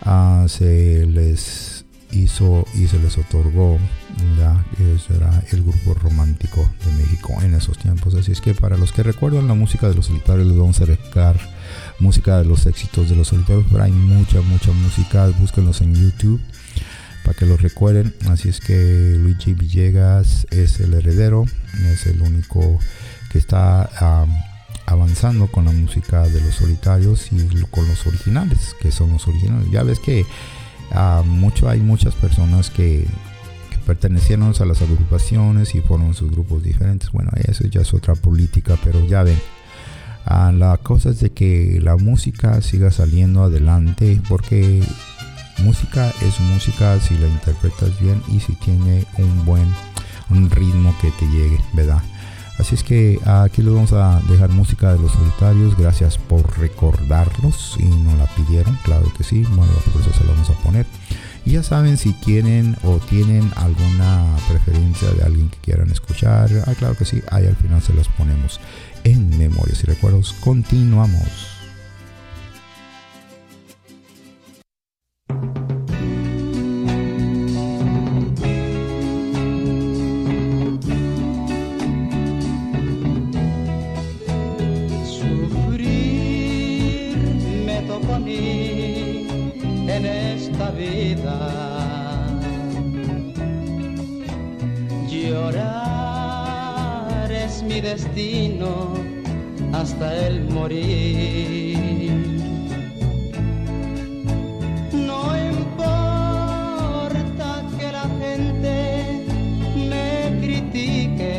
[0.02, 1.77] Ah, se les
[2.12, 3.78] hizo y se les otorgó
[4.38, 5.14] ya eso
[5.52, 8.14] el grupo romántico de México en esos tiempos.
[8.14, 10.86] Así es que para los que recuerdan la música de los solitarios les vamos a
[10.86, 11.38] recar
[12.00, 15.28] música de los éxitos de los solitarios pero hay mucha mucha música.
[15.38, 16.40] Búsquenlos en youtube
[17.24, 18.14] para que los recuerden.
[18.30, 21.44] Así es que Luigi Villegas es el heredero
[21.86, 22.78] es el único
[23.30, 24.34] que está um,
[24.86, 29.70] avanzando con la música de los solitarios y con los originales que son los originales.
[29.70, 30.24] Ya ves que
[30.92, 33.06] uh, mucho hay muchas personas que,
[33.86, 37.10] pertenecieron a las agrupaciones y fueron sus grupos diferentes.
[37.10, 39.38] Bueno eso ya es otra política pero ya ven.
[40.26, 44.82] Uh, la cosa es de que la música siga saliendo adelante porque
[45.64, 49.66] música es música si la interpretas bien y si tiene un buen
[50.28, 52.02] un ritmo que te llegue verdad
[52.58, 55.76] Así es que aquí les vamos a dejar música de los solitarios.
[55.76, 59.44] Gracias por recordarlos y nos la pidieron, claro que sí.
[59.50, 60.84] Bueno, por eso se la vamos a poner.
[61.44, 66.50] Y ya saben si quieren o tienen alguna preferencia de alguien que quieran escuchar.
[66.66, 67.22] Ah, claro que sí.
[67.30, 68.60] Ahí al final se las ponemos
[69.04, 70.34] en memorias y recuerdos.
[70.40, 71.58] Continuamos.
[97.80, 98.94] Destino
[99.72, 101.78] hasta el morir.
[104.92, 106.70] No importa
[107.78, 109.24] que la gente
[109.90, 111.34] me critique,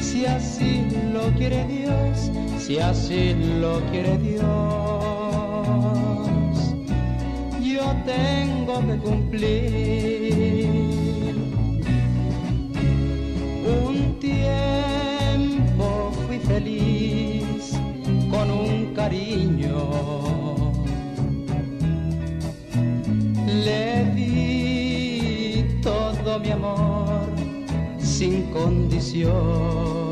[0.00, 4.42] si así lo quiere Dios, si así lo quiere Dios,
[7.62, 10.61] yo tengo que cumplir.
[14.32, 17.78] Tiempo fui feliz
[18.30, 19.76] con un cariño.
[23.64, 27.28] Le di todo mi amor
[27.98, 30.11] sin condición.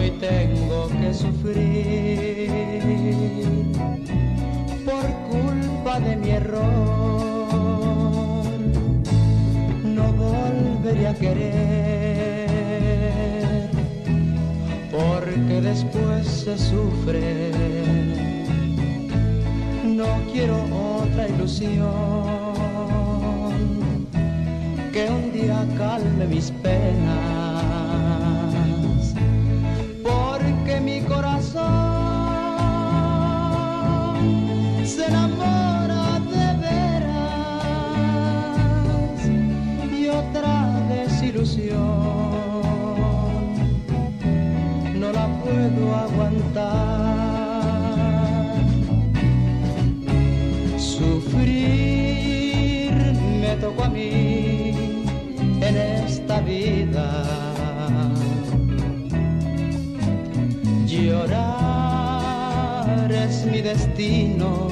[0.00, 2.50] Hoy tengo que sufrir
[4.84, 6.64] por culpa de mi error.
[9.84, 12.50] No volveré a querer
[14.90, 17.52] porque después se sufre.
[19.84, 20.56] No quiero
[21.02, 21.90] otra ilusión
[24.92, 27.39] que un día calme mis penas,
[64.00, 64.68] destino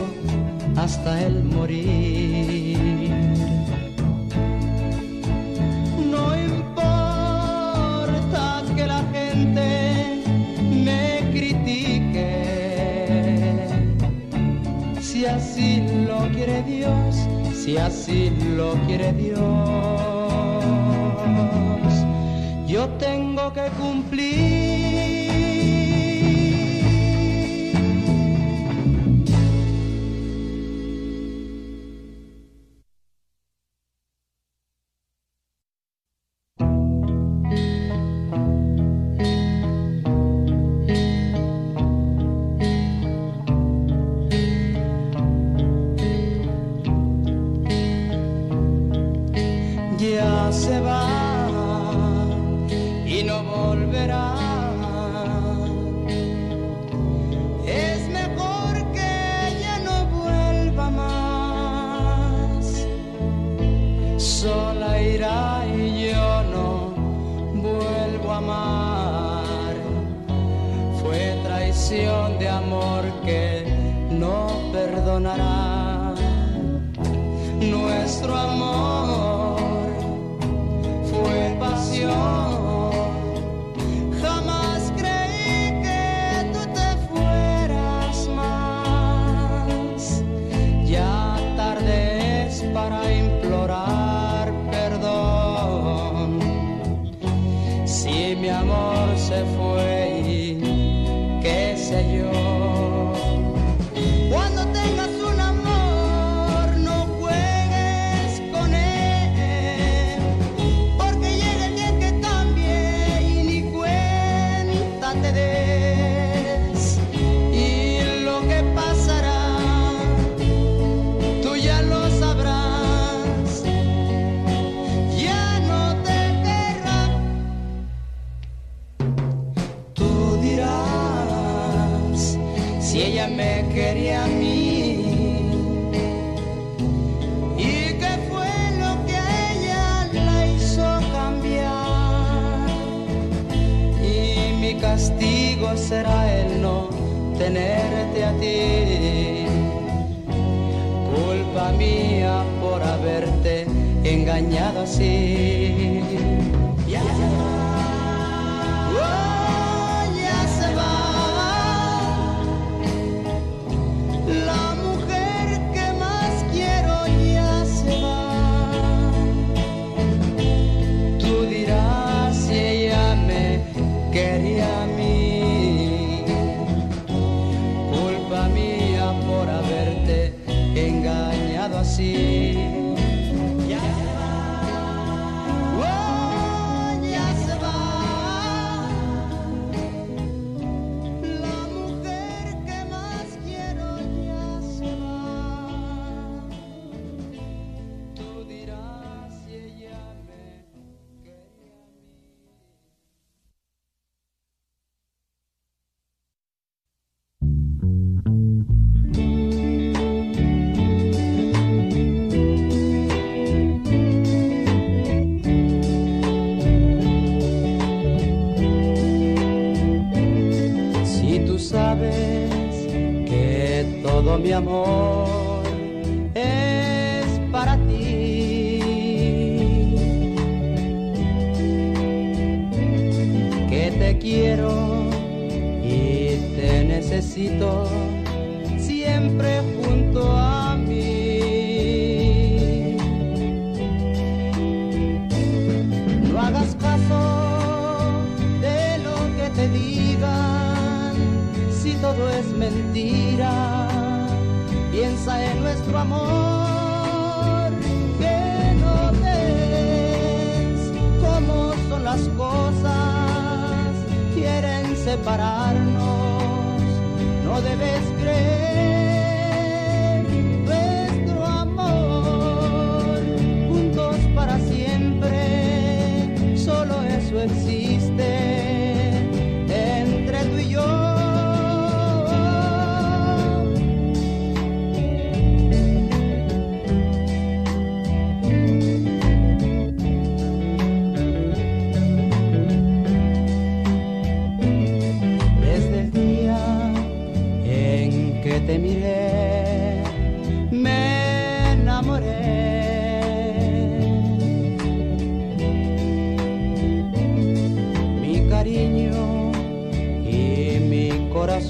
[0.77, 3.11] hasta el morir.
[6.11, 7.63] No importa
[8.75, 10.23] que la gente
[10.85, 12.27] me critique,
[15.01, 17.17] si así lo quiere Dios,
[17.53, 19.43] si así lo quiere Dios,
[22.67, 24.58] yo tengo que cumplir.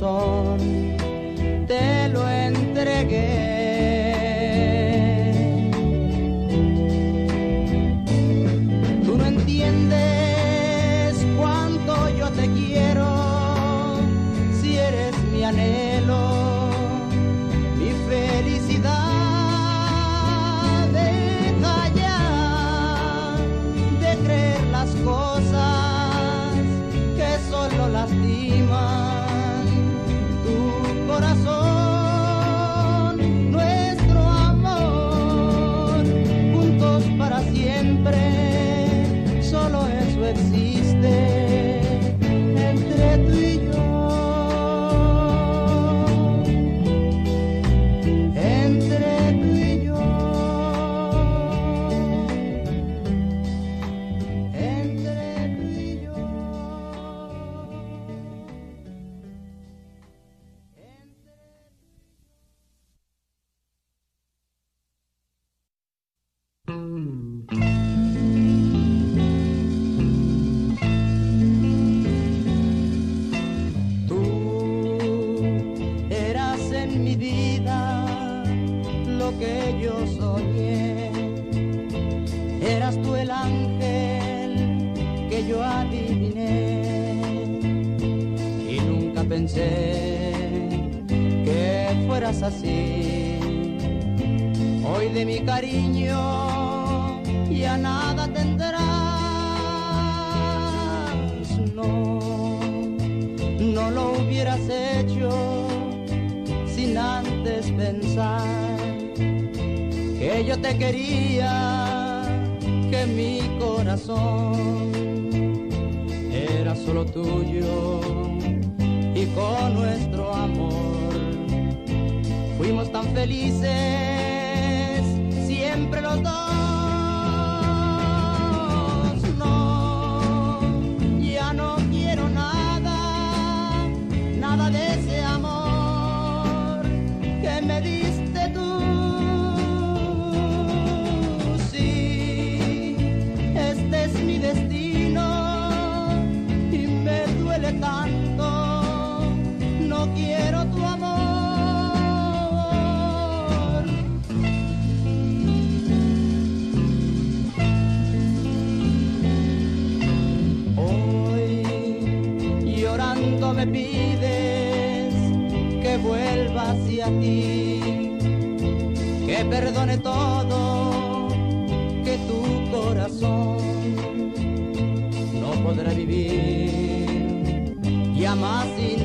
[0.00, 0.87] Mi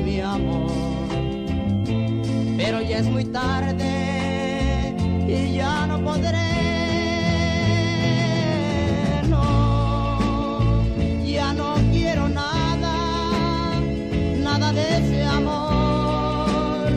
[0.04, 0.70] mi amor.
[2.56, 4.94] Pero ya es muy tarde
[5.26, 6.52] y ya no podré.
[9.28, 10.84] No,
[11.24, 13.80] ya no quiero nada,
[14.42, 16.88] nada de ese amor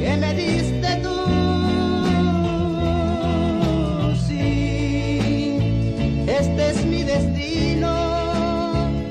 [0.00, 1.18] que me diste tú.
[4.26, 5.58] Sí,
[6.26, 7.92] este es mi destino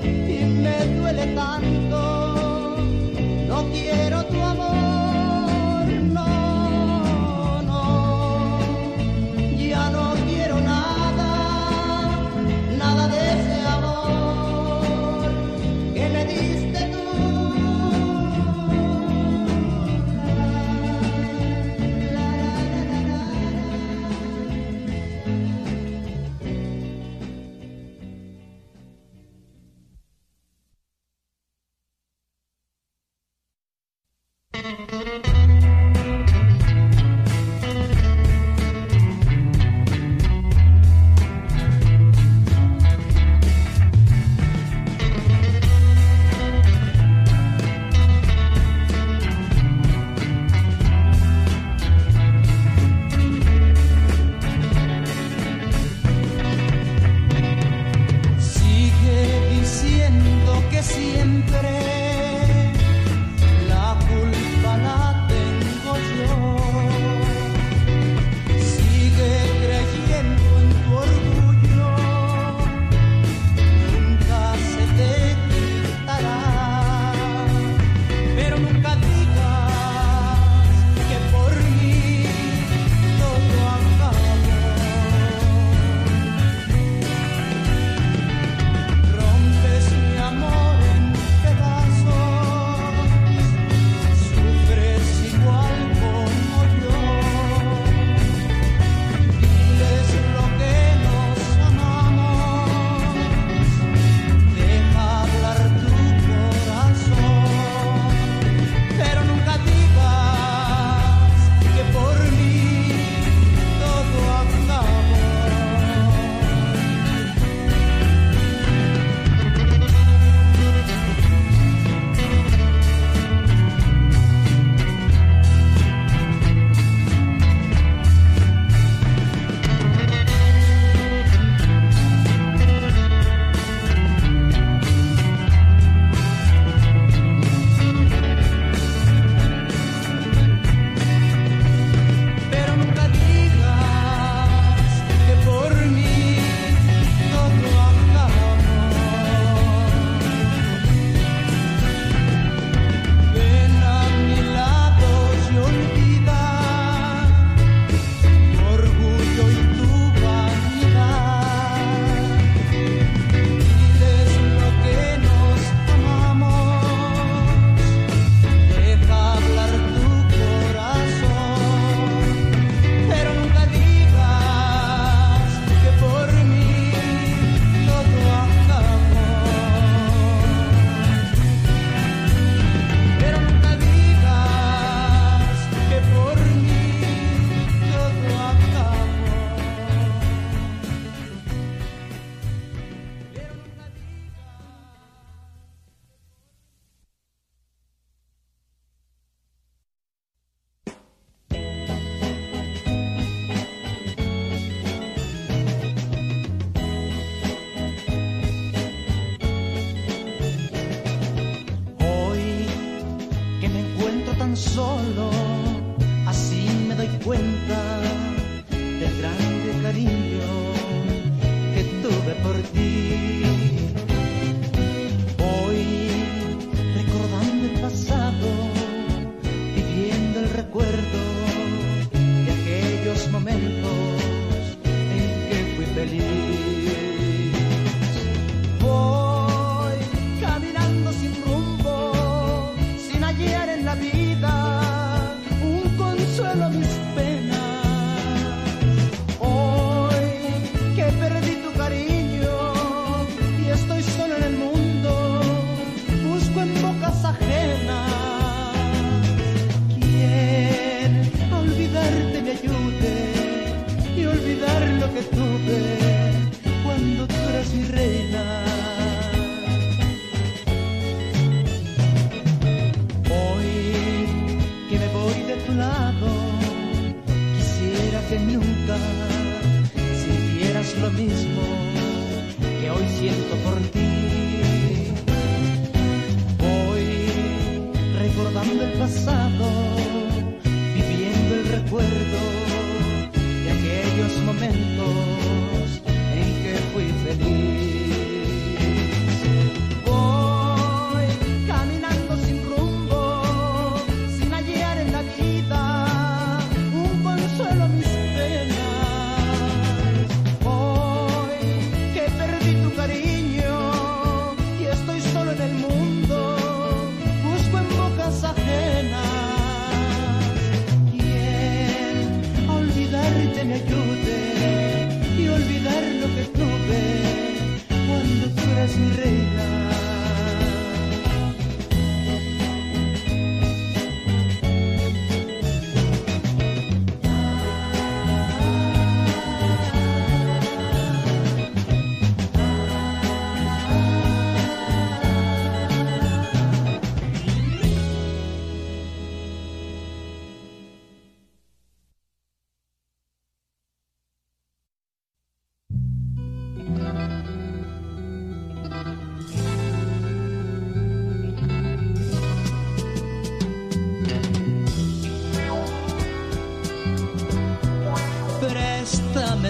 [0.04, 1.77] y me duele tanto.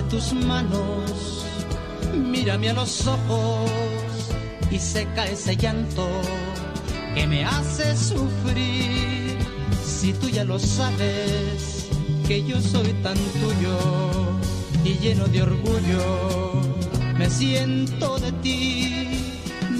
[0.09, 1.45] Tus manos,
[2.13, 3.69] mírame a los ojos
[4.71, 6.07] y seca ese llanto
[7.13, 9.37] que me hace sufrir.
[9.85, 11.87] Si tú ya lo sabes,
[12.27, 13.77] que yo soy tan tuyo
[14.83, 16.61] y lleno de orgullo,
[17.17, 19.07] me siento de ti.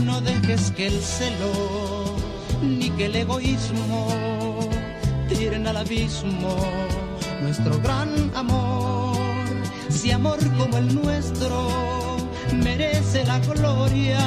[0.04, 2.16] No dejes que el celo
[2.62, 4.70] ni que el egoísmo
[5.30, 6.56] tiren al abismo
[7.42, 8.97] nuestro gran amor.
[9.90, 12.18] Si amor como el nuestro
[12.54, 14.20] merece la gloria,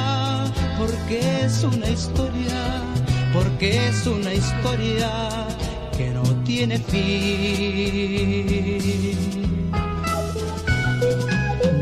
[0.77, 2.81] porque es una historia,
[3.33, 5.47] porque es una historia
[5.97, 7.01] que no tiene fin.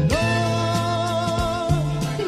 [0.10, 1.70] No,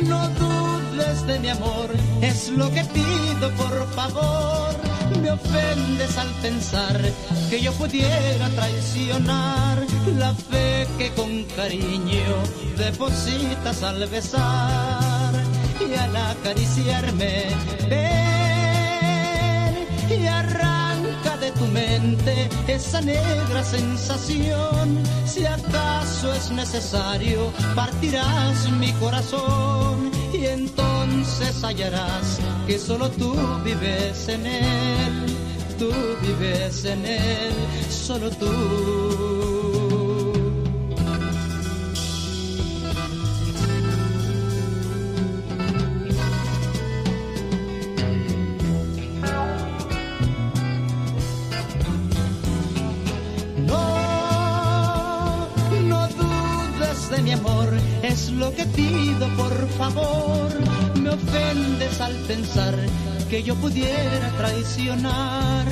[0.02, 1.90] no dudes de mi amor,
[2.22, 4.91] es lo que pido por favor.
[5.22, 7.00] Me ofendes al pensar
[7.50, 9.86] que yo pudiera traicionar
[10.18, 12.24] la fe que con cariño
[12.78, 15.34] depositas al besar
[15.80, 17.50] y al acariciarme.
[21.62, 25.04] Tu mente esa negra sensación.
[25.26, 34.46] Si acaso es necesario, partirás mi corazón y entonces hallarás que solo tú vives en
[34.46, 35.14] él,
[35.78, 35.92] tú
[36.24, 37.54] vives en él,
[37.90, 39.41] solo tú.
[58.56, 60.50] Que pido por favor.
[60.96, 62.76] Me ofendes al pensar
[63.30, 65.66] que yo pudiera traicionar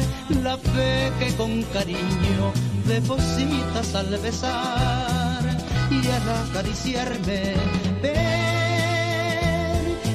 [0.43, 2.53] la fe que con cariño
[2.85, 5.43] depositas al besar
[5.91, 7.56] y al acariciarme.
[8.01, 8.80] Ven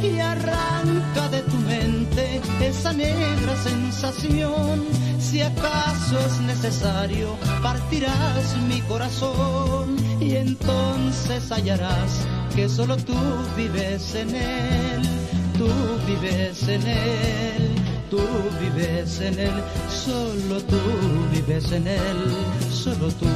[0.03, 4.85] y arranca de tu mente esa negra sensación.
[5.19, 13.15] Si acaso es necesario, partirás mi corazón y entonces hallarás que solo tú
[13.57, 15.03] vives en él,
[15.59, 15.69] tú
[16.07, 17.75] vives en él,
[18.11, 18.21] tú
[18.61, 20.79] vives en él, solo tú
[21.33, 22.17] vives en él,
[22.71, 23.27] solo tú.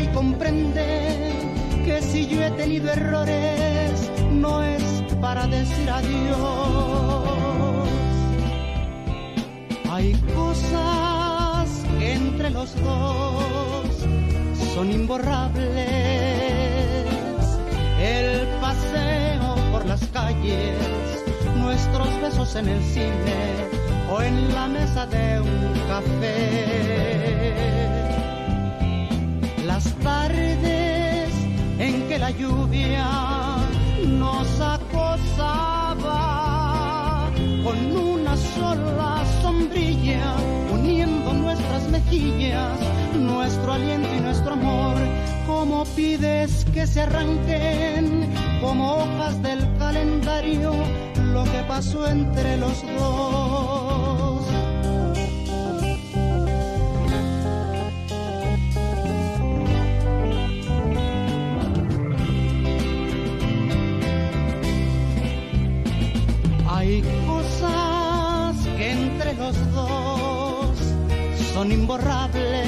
[0.00, 1.32] Y comprende
[1.84, 4.82] que si yo he tenido errores no es
[5.20, 7.88] para decir adiós.
[9.90, 13.86] Hay cosas que entre los dos
[14.74, 15.66] son imborrables.
[18.00, 21.24] El paseo por las calles,
[21.56, 23.68] nuestros besos en el cine
[24.10, 27.02] o en la mesa de un café
[29.84, 31.30] las tardes
[31.78, 33.06] en que la lluvia
[34.06, 36.10] nos acosaba
[37.64, 40.34] con una sola sombrilla
[40.72, 42.78] uniendo nuestras mejillas,
[43.18, 44.96] nuestro aliento y nuestro amor.
[45.46, 48.28] Como pides que se arranquen
[48.60, 50.72] como hojas del calendario
[51.32, 53.81] lo que pasó entre los dos?
[71.62, 72.66] Son imborrables.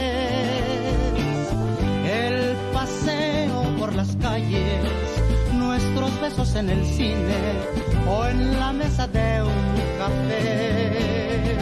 [2.06, 4.84] El paseo por las calles,
[5.52, 7.34] nuestros besos en el cine
[8.08, 11.56] o en la mesa de un café.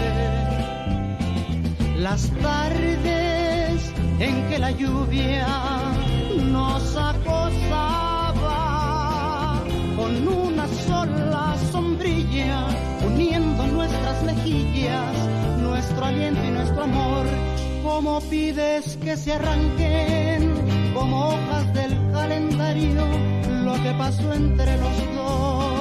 [1.96, 3.80] Las tardes
[4.18, 5.48] en que la lluvia
[6.50, 8.52] nos acosaba
[9.96, 12.66] con una sola sombrilla,
[13.06, 15.31] uniendo nuestras mejillas,
[16.02, 17.26] nuestro aliento y nuestro amor.
[17.82, 20.54] Como pides que se arranquen
[20.94, 23.06] como hojas del calendario
[23.64, 25.71] lo que pasó entre los dos?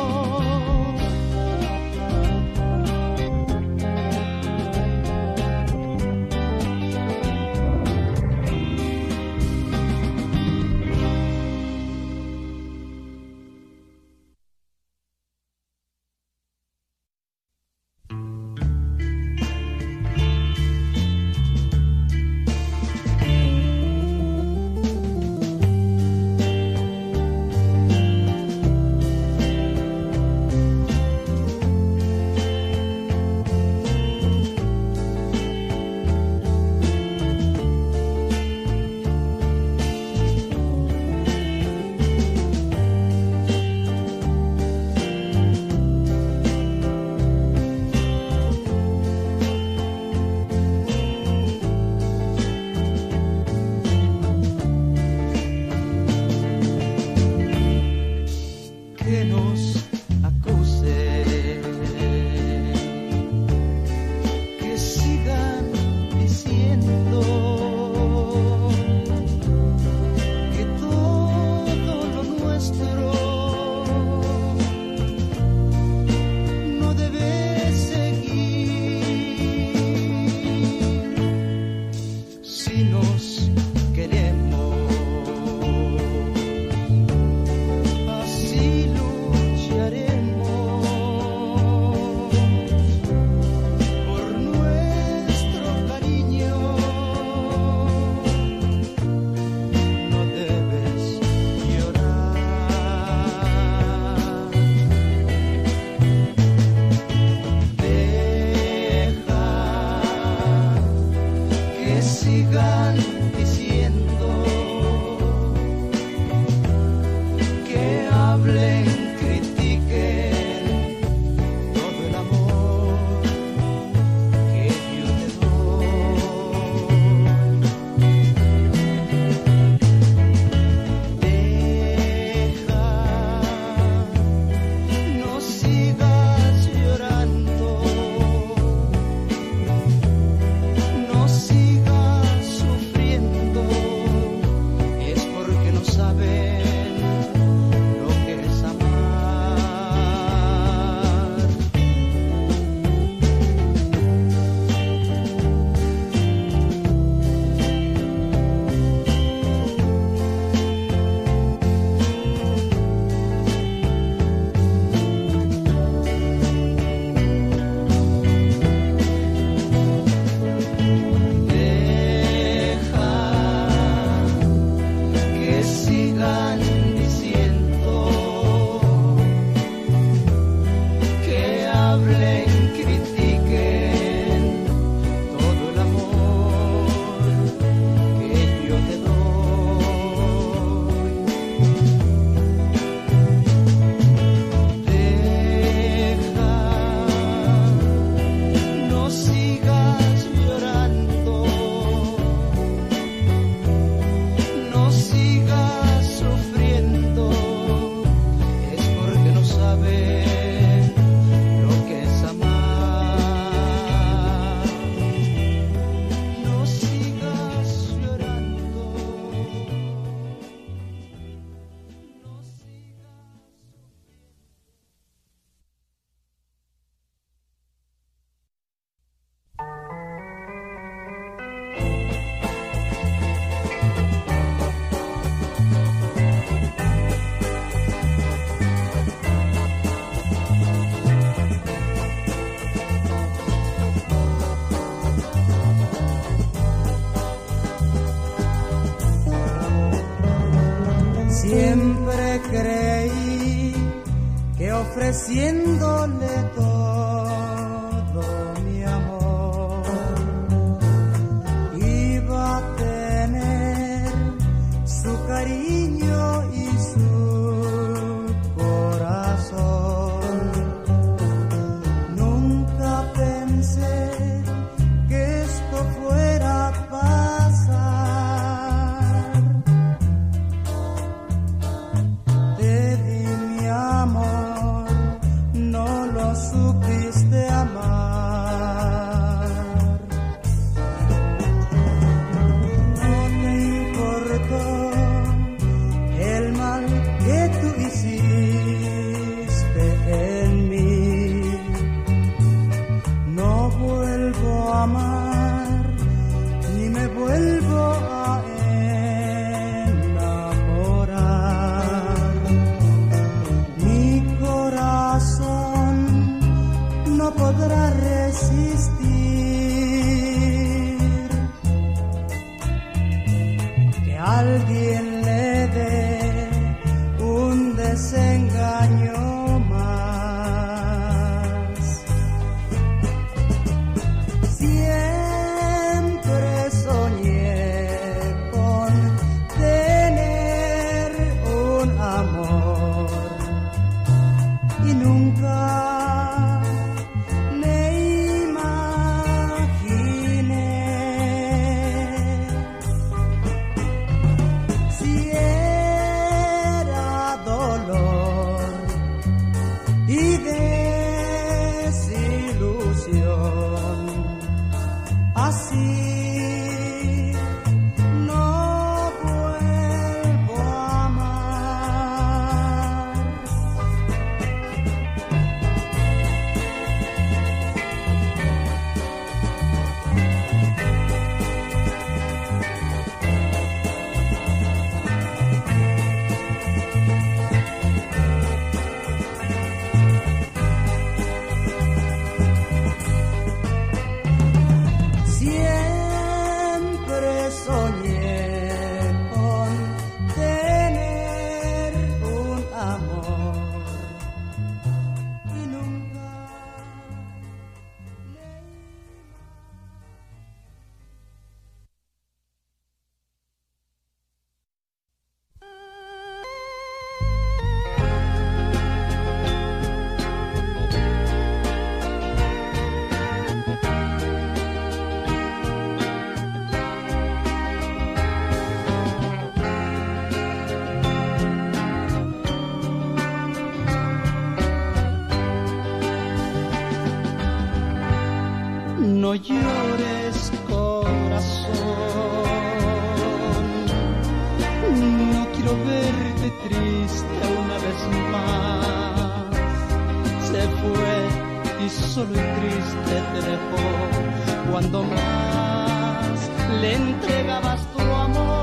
[456.81, 458.61] le entregabas tu amor.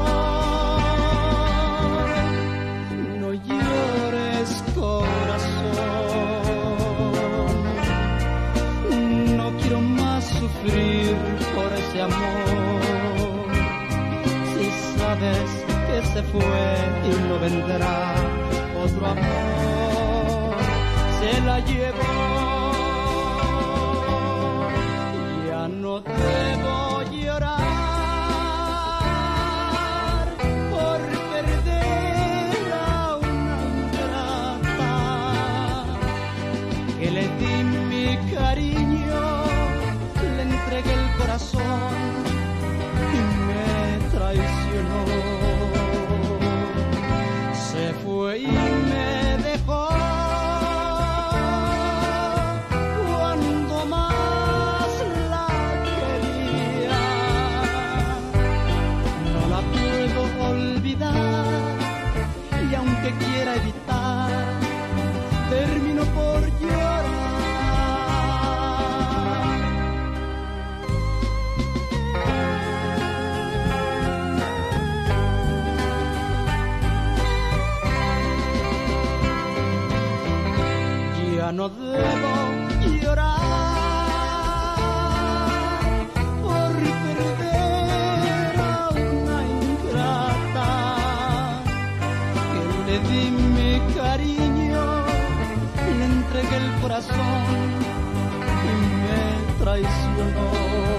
[3.20, 5.76] No llores, corazón,
[9.36, 11.16] no quiero más sufrir
[11.54, 13.50] por ese amor.
[14.52, 14.64] Si
[14.98, 15.48] sabes
[15.86, 16.64] que se fue
[17.08, 18.14] y no vendrá
[18.84, 20.56] otro amor,
[21.20, 22.47] se la llevó.
[81.98, 82.32] puedo
[83.00, 83.26] llorar
[86.42, 86.72] por
[87.04, 90.70] perder a una ingrata
[92.52, 94.84] que le di mi cariño,
[95.98, 97.46] le entregué el corazón
[98.64, 98.72] y
[99.04, 99.22] me
[99.64, 100.97] traicionó.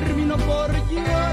[0.00, 1.27] Termino por llorar.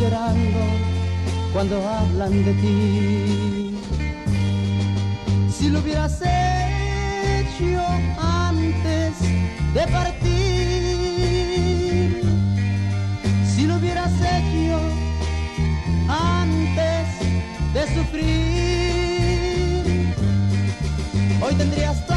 [0.00, 0.60] Llorando
[1.52, 3.78] cuando hablan de ti.
[5.50, 7.84] Si lo hubieras hecho
[8.20, 9.14] antes
[9.74, 10.22] de partir,
[13.54, 14.78] si lo hubieras hecho
[16.08, 17.08] antes
[17.74, 19.04] de sufrir,
[21.40, 22.07] hoy tendrías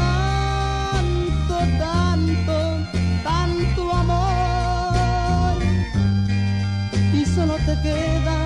[7.66, 8.38] te queda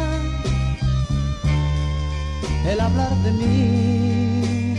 [2.67, 4.77] el hablar de mí.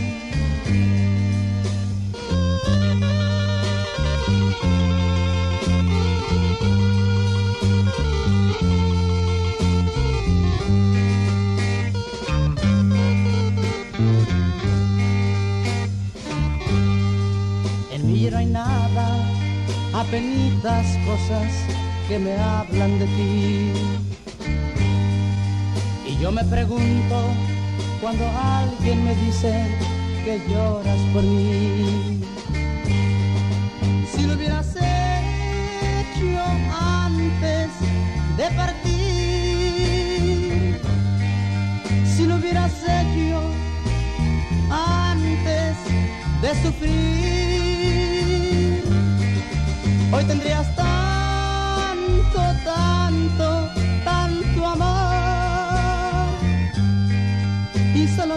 [17.90, 19.06] En mí no hay nada,
[19.94, 21.52] apenitas cosas
[22.06, 23.97] que me hablan de ti.
[26.20, 27.30] Yo me pregunto
[28.00, 29.66] cuando alguien me dice
[30.24, 32.20] que lloras por mí.
[34.12, 36.26] Si lo hubieras hecho
[36.76, 37.68] antes
[38.36, 38.90] de partir,
[42.04, 43.52] si lo hubieras hecho
[44.72, 45.76] antes
[46.42, 47.22] de sufrir,
[50.12, 53.77] hoy tendrías tanto, tanto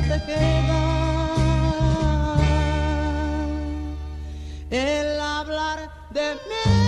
[0.08, 0.82] te queda
[4.70, 6.81] el hablar de mí.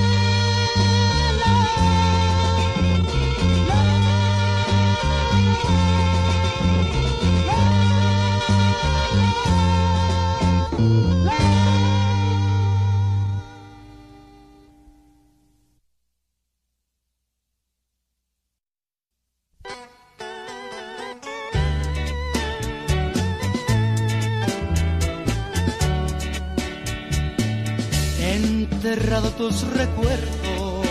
[29.52, 30.88] Recuerdos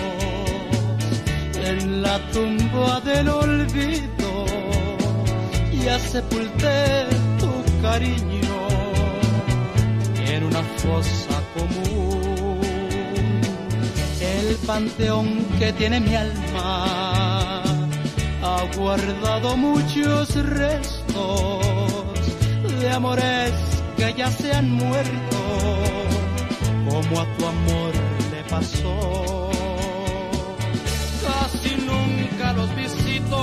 [1.54, 4.44] en la tumba del olvido.
[5.84, 7.06] Ya sepulté
[7.38, 7.50] tu
[7.80, 8.68] cariño
[10.26, 12.60] en una fosa común.
[14.20, 17.62] El panteón que tiene mi alma
[18.42, 21.64] ha guardado muchos restos
[22.80, 23.52] de amores
[23.96, 25.38] que ya se han muerto
[26.88, 27.81] como a tu amor
[28.52, 29.50] pasó.
[31.24, 33.38] Casi nunca los visito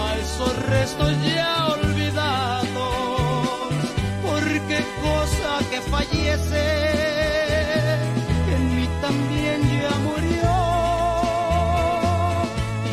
[0.00, 2.66] a esos restos ya olvidados,
[4.26, 6.66] porque cosa que fallece
[8.54, 10.54] en mí también ya murió.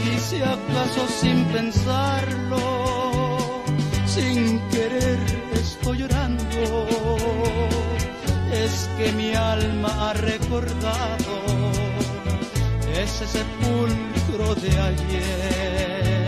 [0.06, 2.64] Y si acaso sin pensarlo,
[4.06, 5.20] sin querer
[5.54, 7.03] estoy llorando
[8.64, 11.36] es que mi alma ha recordado
[13.04, 16.24] ese sepulcro de ayer.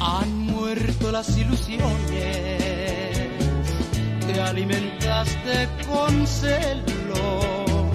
[0.00, 1.90] Han muerto las ilusiones
[4.26, 7.90] que alimentaste con celo,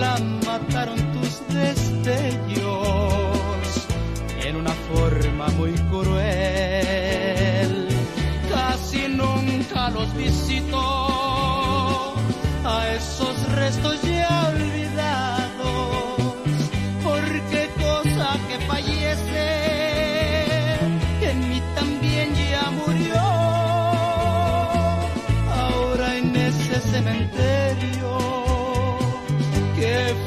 [0.00, 2.63] la mataron tus destellos
[4.92, 7.70] forma muy cruel.
[8.48, 10.78] Casi nunca los visito
[12.64, 16.18] a esos restos ya olvidados,
[17.02, 19.46] porque cosa que fallece
[21.20, 23.20] en mí también ya murió.
[25.52, 27.54] Ahora en ese cementerio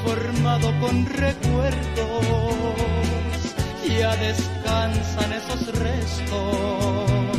[0.04, 1.37] formado con recuerdos.
[4.88, 7.37] Descansan esos restos